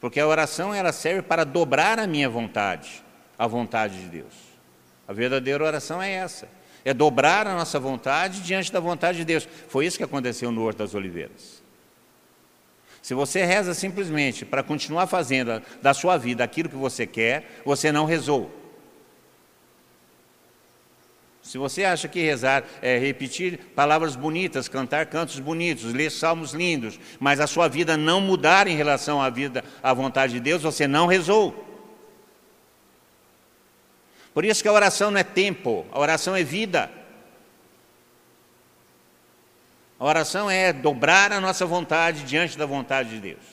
Porque 0.00 0.18
a 0.18 0.26
oração 0.26 0.74
ela 0.74 0.92
serve 0.92 1.20
para 1.20 1.44
dobrar 1.44 1.98
a 1.98 2.06
minha 2.06 2.26
vontade, 2.26 3.04
a 3.38 3.46
vontade 3.46 4.00
de 4.00 4.08
Deus. 4.08 4.32
A 5.06 5.12
verdadeira 5.12 5.62
oração 5.62 6.00
é 6.00 6.10
essa, 6.10 6.48
é 6.86 6.94
dobrar 6.94 7.46
a 7.46 7.54
nossa 7.54 7.78
vontade 7.78 8.40
diante 8.40 8.72
da 8.72 8.80
vontade 8.80 9.18
de 9.18 9.24
Deus. 9.26 9.46
Foi 9.68 9.84
isso 9.84 9.98
que 9.98 10.04
aconteceu 10.04 10.50
no 10.50 10.62
Horto 10.62 10.78
das 10.78 10.94
Oliveiras. 10.94 11.62
Se 13.02 13.12
você 13.12 13.44
reza 13.44 13.74
simplesmente 13.74 14.46
para 14.46 14.62
continuar 14.62 15.06
fazendo 15.06 15.62
da 15.82 15.92
sua 15.92 16.16
vida 16.16 16.42
aquilo 16.42 16.70
que 16.70 16.76
você 16.76 17.06
quer, 17.06 17.60
você 17.62 17.92
não 17.92 18.06
rezou. 18.06 18.63
Se 21.44 21.58
você 21.58 21.84
acha 21.84 22.08
que 22.08 22.22
rezar 22.22 22.64
é 22.80 22.96
repetir 22.96 23.58
palavras 23.74 24.16
bonitas, 24.16 24.66
cantar 24.66 25.04
cantos 25.04 25.38
bonitos, 25.38 25.92
ler 25.92 26.10
salmos 26.10 26.54
lindos, 26.54 26.98
mas 27.20 27.38
a 27.38 27.46
sua 27.46 27.68
vida 27.68 27.98
não 27.98 28.18
mudar 28.18 28.66
em 28.66 28.74
relação 28.74 29.20
à 29.20 29.28
vida, 29.28 29.62
à 29.82 29.92
vontade 29.92 30.32
de 30.32 30.40
Deus, 30.40 30.62
você 30.62 30.88
não 30.88 31.06
rezou. 31.06 31.62
Por 34.32 34.42
isso 34.42 34.62
que 34.62 34.68
a 34.68 34.72
oração 34.72 35.10
não 35.10 35.20
é 35.20 35.22
tempo, 35.22 35.84
a 35.92 36.00
oração 36.00 36.34
é 36.34 36.42
vida. 36.42 36.90
A 40.00 40.04
oração 40.04 40.50
é 40.50 40.72
dobrar 40.72 41.30
a 41.30 41.42
nossa 41.42 41.66
vontade 41.66 42.22
diante 42.22 42.56
da 42.56 42.64
vontade 42.64 43.10
de 43.10 43.20
Deus. 43.20 43.44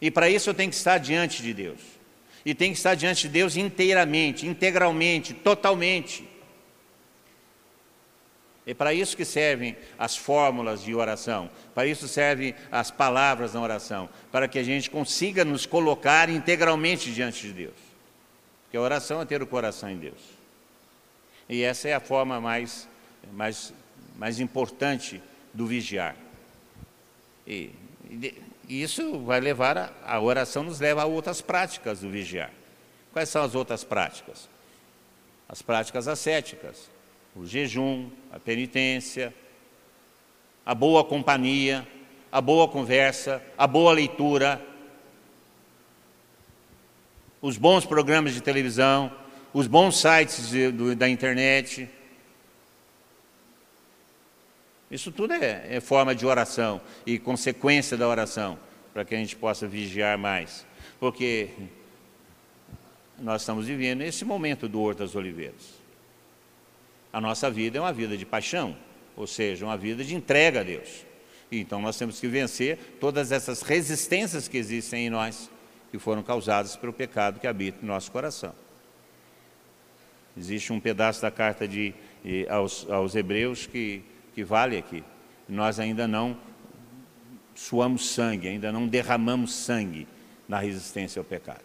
E 0.00 0.10
para 0.10 0.28
isso 0.28 0.50
eu 0.50 0.54
tenho 0.54 0.70
que 0.70 0.76
estar 0.76 0.98
diante 0.98 1.40
de 1.40 1.54
Deus. 1.54 1.80
E 2.44 2.52
tenho 2.52 2.72
que 2.72 2.78
estar 2.78 2.96
diante 2.96 3.22
de 3.22 3.28
Deus 3.28 3.56
inteiramente, 3.56 4.44
integralmente, 4.44 5.32
totalmente. 5.32 6.35
É 8.66 8.74
para 8.74 8.92
isso 8.92 9.16
que 9.16 9.24
servem 9.24 9.76
as 9.96 10.16
fórmulas 10.16 10.82
de 10.82 10.92
oração, 10.92 11.48
para 11.72 11.86
isso 11.86 12.08
servem 12.08 12.52
as 12.70 12.90
palavras 12.90 13.54
na 13.54 13.62
oração, 13.62 14.08
para 14.32 14.48
que 14.48 14.58
a 14.58 14.62
gente 14.64 14.90
consiga 14.90 15.44
nos 15.44 15.64
colocar 15.64 16.28
integralmente 16.28 17.12
diante 17.12 17.46
de 17.46 17.52
Deus. 17.52 17.76
Porque 18.64 18.76
a 18.76 18.80
oração 18.80 19.22
é 19.22 19.24
ter 19.24 19.40
o 19.40 19.46
coração 19.46 19.88
em 19.88 19.96
Deus. 19.96 20.18
E 21.48 21.62
essa 21.62 21.88
é 21.88 21.94
a 21.94 22.00
forma 22.00 22.40
mais, 22.40 22.88
mais, 23.32 23.72
mais 24.18 24.40
importante 24.40 25.22
do 25.54 25.64
vigiar. 25.64 26.16
E, 27.46 27.70
e 28.10 28.82
isso 28.82 29.20
vai 29.20 29.38
levar, 29.38 29.78
a, 29.78 29.92
a 30.04 30.20
oração 30.20 30.64
nos 30.64 30.80
leva 30.80 31.02
a 31.02 31.06
outras 31.06 31.40
práticas 31.40 32.00
do 32.00 32.10
vigiar. 32.10 32.50
Quais 33.12 33.28
são 33.28 33.44
as 33.44 33.54
outras 33.54 33.84
práticas? 33.84 34.48
As 35.48 35.62
práticas 35.62 36.08
ascéticas 36.08 36.95
o 37.36 37.46
jejum, 37.46 38.08
a 38.32 38.40
penitência, 38.40 39.32
a 40.64 40.74
boa 40.74 41.04
companhia, 41.04 41.86
a 42.32 42.40
boa 42.40 42.66
conversa, 42.66 43.42
a 43.56 43.66
boa 43.66 43.92
leitura, 43.92 44.64
os 47.40 47.58
bons 47.58 47.84
programas 47.84 48.32
de 48.32 48.40
televisão, 48.40 49.12
os 49.52 49.66
bons 49.66 50.00
sites 50.00 50.48
de, 50.48 50.70
do, 50.70 50.96
da 50.96 51.08
internet. 51.08 51.88
Isso 54.90 55.12
tudo 55.12 55.34
é, 55.34 55.76
é 55.76 55.80
forma 55.80 56.14
de 56.14 56.24
oração 56.24 56.80
e 57.04 57.18
consequência 57.18 57.96
da 57.96 58.08
oração, 58.08 58.58
para 58.94 59.04
que 59.04 59.14
a 59.14 59.18
gente 59.18 59.36
possa 59.36 59.66
vigiar 59.66 60.16
mais. 60.16 60.66
Porque 60.98 61.50
nós 63.18 63.42
estamos 63.42 63.66
vivendo 63.66 64.02
esse 64.02 64.24
momento 64.24 64.68
do 64.68 64.80
Horto 64.80 64.98
das 64.98 65.14
Oliveiras. 65.14 65.85
A 67.16 67.20
nossa 67.20 67.50
vida 67.50 67.78
é 67.78 67.80
uma 67.80 67.94
vida 67.94 68.14
de 68.14 68.26
paixão, 68.26 68.76
ou 69.16 69.26
seja, 69.26 69.64
uma 69.64 69.78
vida 69.78 70.04
de 70.04 70.14
entrega 70.14 70.60
a 70.60 70.62
Deus. 70.62 71.06
Então 71.50 71.80
nós 71.80 71.96
temos 71.96 72.20
que 72.20 72.28
vencer 72.28 72.78
todas 73.00 73.32
essas 73.32 73.62
resistências 73.62 74.48
que 74.48 74.58
existem 74.58 75.06
em 75.06 75.08
nós, 75.08 75.50
que 75.90 75.98
foram 75.98 76.22
causadas 76.22 76.76
pelo 76.76 76.92
pecado 76.92 77.40
que 77.40 77.46
habita 77.46 77.78
no 77.80 77.88
nosso 77.88 78.12
coração. 78.12 78.52
Existe 80.36 80.74
um 80.74 80.78
pedaço 80.78 81.22
da 81.22 81.30
carta 81.30 81.66
de, 81.66 81.94
aos, 82.50 82.86
aos 82.90 83.14
Hebreus 83.14 83.66
que, 83.66 84.02
que 84.34 84.44
vale 84.44 84.76
aqui. 84.76 85.02
Nós 85.48 85.80
ainda 85.80 86.06
não 86.06 86.36
suamos 87.54 88.10
sangue, 88.10 88.46
ainda 88.46 88.70
não 88.70 88.86
derramamos 88.86 89.54
sangue 89.54 90.06
na 90.46 90.58
resistência 90.58 91.18
ao 91.18 91.24
pecado. 91.24 91.64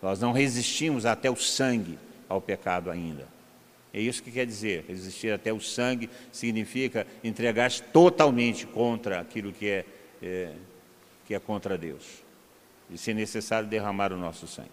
Nós 0.00 0.20
não 0.20 0.30
resistimos 0.30 1.06
até 1.06 1.28
o 1.28 1.34
sangue 1.34 1.98
ao 2.28 2.40
pecado 2.40 2.88
ainda. 2.88 3.39
É 3.92 4.00
isso 4.00 4.22
que 4.22 4.30
quer 4.30 4.46
dizer. 4.46 4.84
Resistir 4.88 5.32
até 5.32 5.52
o 5.52 5.60
sangue 5.60 6.08
significa 6.32 7.06
entregar-se 7.24 7.82
totalmente 7.82 8.66
contra 8.66 9.20
aquilo 9.20 9.52
que 9.52 9.68
é, 9.68 9.84
é, 10.22 10.52
que 11.26 11.34
é 11.34 11.38
contra 11.40 11.76
Deus. 11.76 12.22
E 12.88 12.98
se 12.98 13.12
necessário, 13.14 13.68
derramar 13.68 14.12
o 14.12 14.16
nosso 14.16 14.46
sangue. 14.46 14.70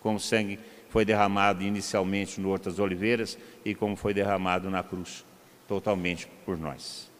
Como 0.00 0.16
o 0.16 0.20
sangue 0.20 0.58
foi 0.88 1.04
derramado 1.04 1.62
inicialmente 1.62 2.40
no 2.40 2.50
Horto 2.50 2.68
das 2.70 2.78
Oliveiras 2.78 3.38
e 3.64 3.74
como 3.74 3.96
foi 3.96 4.12
derramado 4.12 4.68
na 4.70 4.82
cruz, 4.82 5.24
totalmente 5.68 6.26
por 6.44 6.58
nós. 6.58 7.10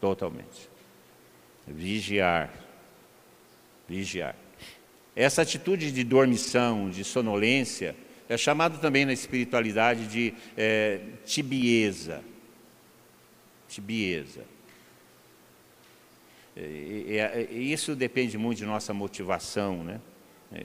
Totalmente. 0.00 0.68
Vigiar. 1.66 2.50
Vigiar. 3.88 4.34
Essa 5.14 5.42
atitude 5.42 5.92
de 5.92 6.02
dormição, 6.02 6.88
de 6.88 7.04
sonolência, 7.04 7.94
é 8.28 8.36
chamado 8.36 8.78
também 8.78 9.04
na 9.04 9.12
espiritualidade 9.12 10.06
de 10.06 10.34
é, 10.56 11.00
tibieza. 11.24 12.22
Tibieza. 13.68 14.44
E, 16.56 17.16
e, 17.50 17.72
isso 17.72 17.96
depende 17.96 18.36
muito 18.36 18.58
de 18.58 18.66
nossa 18.66 18.92
motivação. 18.92 19.82
Né? 19.82 20.00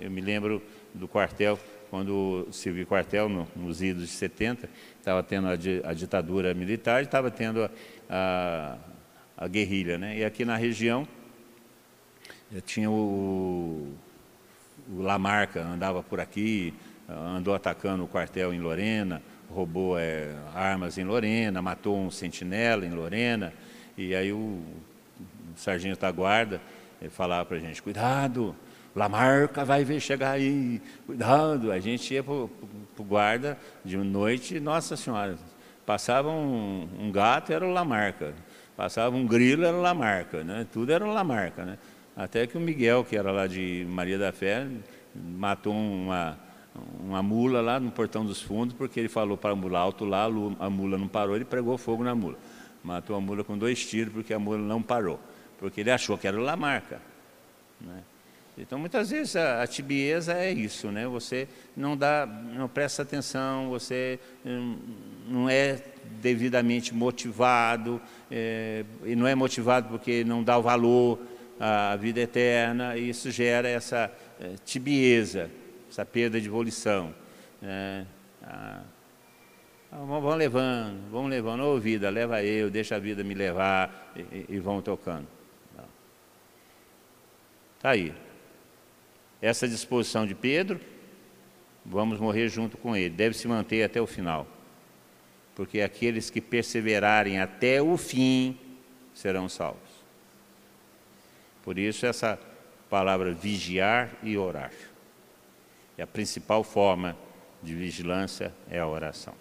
Eu 0.02 0.12
me 0.12 0.22
lembro 0.22 0.62
do 0.94 1.08
quartel, 1.08 1.60
quando 1.90 2.48
servi 2.52 2.86
quartel 2.86 3.30
no, 3.30 3.48
nos 3.56 3.82
idos 3.82 4.04
de 4.04 4.10
70, 4.10 4.70
estava 5.00 5.24
tendo 5.24 5.48
a, 5.48 5.54
a, 5.90 5.94
ditadura 5.94 6.54
militar 6.54 7.02
e 7.02 7.06
estava 7.06 7.32
tendo 7.32 7.64
a, 7.64 7.72
a, 8.10 8.78
a, 9.38 9.48
guerrilha. 9.48 9.98
Né? 9.98 10.20
E 10.20 10.26
aqui 10.26 10.44
na 10.44 10.58
região 10.58 11.08
tinha 12.66 12.90
o, 12.90 13.94
o 14.90 15.02
Lamarca, 15.02 15.62
andava 15.62 16.04
por 16.04 16.20
aqui, 16.20 16.74
andou 17.10 17.54
atacando 17.54 18.04
o 18.04 18.08
quartel 18.08 18.54
em 18.54 18.60
Lorena, 18.60 19.22
roubou 19.50 19.98
é, 19.98 20.36
armas 20.54 20.98
em 20.98 21.04
Lorena, 21.04 21.62
matou 21.62 21.98
um 21.98 22.12
sentinela 22.12 22.86
em 22.86 22.92
Lorena, 22.92 23.54
e 23.98 24.14
aí 24.14 24.32
o, 24.32 24.62
sargento 25.56 26.02
da 26.02 26.12
guarda 26.12 26.62
falava 27.10 27.46
para 27.46 27.58
a 27.58 27.60
gente, 27.60 27.82
cuidado, 27.82 28.56
Lamarca 28.98 29.64
vai 29.64 29.84
ver 29.84 30.00
chegar 30.00 30.32
aí, 30.32 30.82
cuidado. 31.06 31.72
A 31.72 31.80
gente 31.80 32.12
ia 32.12 32.24
para 32.24 32.34
o 32.34 32.50
guarda 33.02 33.56
de 33.86 33.96
noite, 33.96 34.60
nossa 34.60 34.98
senhora, 34.98 35.38
passava 35.86 36.30
um, 36.30 36.90
um, 37.00 37.12
gato, 37.12 37.54
era 37.54 37.64
o 37.64 37.72
Lamarca, 37.72 38.34
passava 38.76 39.16
um 39.16 39.28
grilo, 39.28 39.64
era 39.64 39.78
o 39.78 39.82
Lamarca, 39.82 40.44
né? 40.44 40.66
tudo 40.74 40.92
era 40.92 41.06
o 41.06 41.14
Lamarca. 41.14 41.64
Né? 41.64 41.78
Até 42.16 42.48
que 42.48 42.58
o 42.58 42.60
Miguel, 42.60 43.06
que 43.06 43.16
era 43.16 43.32
lá 43.32 43.46
de 43.46 43.86
Maria 43.88 44.18
da 44.18 44.32
Fé, 44.32 44.66
matou 45.14 45.74
uma, 45.74 46.36
uma 47.00 47.22
mula 47.24 47.62
lá 47.62 47.80
no 47.80 47.92
portão 47.92 48.26
dos 48.26 48.42
fundos, 48.42 48.76
porque 48.76 49.00
ele 49.00 49.10
falou 49.10 49.38
para 49.38 49.52
a 49.52 49.56
mula 49.56 49.80
alto 49.80 50.06
lá, 50.06 50.26
a 50.60 50.70
mula 50.70 50.98
não 50.98 51.08
parou, 51.08 51.36
ele 51.36 51.46
pregou 51.46 51.78
fogo 51.78 52.04
na 52.04 52.14
mula. 52.14 52.38
Matou 52.84 53.16
a 53.16 53.22
mula 53.22 53.44
com 53.44 53.58
dois 53.58 53.86
tiros, 53.86 54.14
porque 54.14 54.34
a 54.34 54.40
mula 54.40 54.58
não 54.58 54.82
parou, 54.82 55.20
porque 55.60 55.82
ele 55.82 55.92
achou 55.92 56.18
que 56.18 56.28
era 56.28 56.38
o 56.38 56.42
Lamarca. 56.42 57.02
Né? 57.82 58.04
Então, 58.58 58.80
muitas 58.80 59.12
vezes 59.12 59.36
a, 59.36 59.62
a, 59.62 59.68
tibieza 59.68 60.34
é 60.34 60.52
isso, 60.52 60.90
né? 60.90 61.08
Você 61.08 61.48
não 61.76 61.96
dá, 61.96 62.26
não 62.26 62.68
presta 62.68 63.04
atenção, 63.04 63.70
você 63.70 64.20
hum, 64.44 64.78
não 65.28 65.48
é 65.48 65.80
devidamente 66.20 66.94
motivado, 66.94 68.02
é, 68.32 68.84
e 69.06 69.16
não 69.16 69.28
é 69.28 69.36
motivado 69.36 69.90
porque 69.90 70.24
não 70.24 70.44
dá 70.44 70.58
o 70.58 70.64
valor, 70.64 71.20
a 71.60 71.96
vida 71.96 72.20
eterna, 72.20 72.98
e 72.98 73.10
isso 73.10 73.30
gera 73.30 73.68
essa 73.68 74.12
é, 74.40 74.56
tibieza, 74.66 75.52
essa 75.98 76.06
perda 76.06 76.40
de 76.40 76.48
volição. 76.48 77.12
É, 77.60 78.06
a, 78.44 78.84
vão 79.92 80.36
levando, 80.36 81.10
vão 81.10 81.26
levando, 81.26 81.64
ô 81.64 81.80
vida, 81.80 82.08
leva 82.12 82.44
eu, 82.44 82.70
deixa 82.70 82.98
a 82.98 83.00
vida 83.00 83.24
me 83.24 83.34
levar, 83.34 84.14
e, 84.16 84.46
e 84.48 84.60
vão 84.60 84.80
tocando. 84.80 85.28
Está 87.78 87.92
aí. 87.92 88.14
Essa 89.42 89.68
disposição 89.68 90.28
de 90.28 90.36
Pedro, 90.36 90.80
vamos 91.84 92.20
morrer 92.20 92.48
junto 92.48 92.78
com 92.78 92.96
ele, 92.96 93.16
deve 93.16 93.36
se 93.36 93.48
manter 93.48 93.84
até 93.84 94.00
o 94.00 94.06
final. 94.06 94.46
Porque 95.56 95.82
aqueles 95.82 96.30
que 96.30 96.40
perseverarem 96.40 97.40
até 97.40 97.82
o 97.82 97.98
fim 97.98 98.56
serão 99.16 99.50
salvos. 99.50 99.90
Por 101.64 101.80
isso, 101.80 102.06
essa 102.06 102.40
palavra 102.88 103.34
vigiar 103.34 104.12
e 104.22 104.38
orar. 104.38 104.72
E 105.98 106.02
a 106.02 106.08
principal 106.08 106.64
forma 106.64 107.18
de 107.64 107.74
vigilância 107.74 108.54
é 108.70 108.80
a 108.80 108.88
oração. 108.88 109.34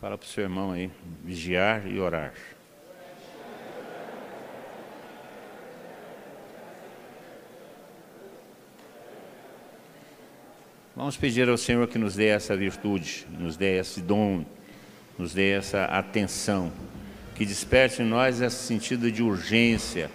Fala 0.00 0.16
para 0.16 0.26
o 0.26 0.28
seu 0.28 0.44
irmão 0.44 0.70
aí, 0.70 0.90
vigiar 1.24 1.86
e 1.86 1.98
orar. 1.98 2.34
Vamos 10.94 11.16
pedir 11.16 11.48
ao 11.48 11.58
Senhor 11.58 11.88
que 11.88 11.98
nos 11.98 12.14
dê 12.14 12.26
essa 12.26 12.56
virtude, 12.56 13.26
nos 13.30 13.56
dê 13.56 13.80
esse 13.80 14.00
dom, 14.00 14.44
nos 15.18 15.34
dê 15.34 15.50
essa 15.50 15.86
atenção, 15.86 16.72
que 17.34 17.44
desperte 17.44 18.00
em 18.00 18.04
nós 18.04 18.40
esse 18.40 18.62
sentido 18.64 19.10
de 19.10 19.20
urgência, 19.20 20.08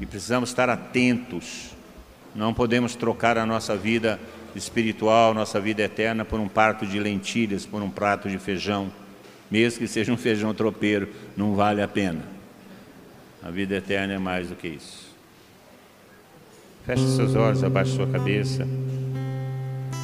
e 0.00 0.06
precisamos 0.06 0.48
estar 0.48 0.70
atentos. 0.70 1.76
Não 2.38 2.54
podemos 2.54 2.94
trocar 2.94 3.36
a 3.36 3.44
nossa 3.44 3.76
vida 3.76 4.16
espiritual, 4.54 5.34
nossa 5.34 5.60
vida 5.60 5.82
eterna, 5.82 6.24
por 6.24 6.38
um 6.38 6.46
prato 6.46 6.86
de 6.86 7.00
lentilhas, 7.00 7.66
por 7.66 7.82
um 7.82 7.90
prato 7.90 8.30
de 8.30 8.38
feijão, 8.38 8.92
mesmo 9.50 9.80
que 9.80 9.88
seja 9.88 10.12
um 10.12 10.16
feijão 10.16 10.54
tropeiro, 10.54 11.08
não 11.36 11.56
vale 11.56 11.82
a 11.82 11.88
pena. 11.88 12.22
A 13.42 13.50
vida 13.50 13.74
eterna 13.74 14.14
é 14.14 14.18
mais 14.18 14.50
do 14.50 14.54
que 14.54 14.68
isso. 14.68 15.08
Feche 16.86 17.08
seus 17.08 17.34
olhos, 17.34 17.64
abaixe 17.64 17.96
sua 17.96 18.06
cabeça. 18.06 18.64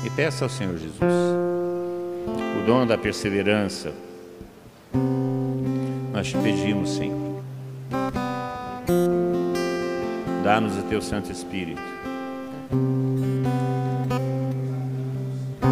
E 0.05 0.11
peça 0.11 0.45
ao 0.45 0.49
Senhor 0.51 0.76
Jesus 0.76 0.99
o 1.01 2.66
dom 2.66 2.85
da 2.85 2.99
perseverança. 2.99 3.93
Nós 6.12 6.26
te 6.26 6.37
pedimos, 6.39 6.97
Senhor. 6.97 7.45
Dá-nos 10.43 10.76
o 10.76 10.82
teu 10.82 11.01
Santo 11.01 11.30
Espírito. 11.30 11.93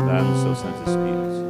Dá-nos 0.06 0.44
Espírito. 0.86 1.41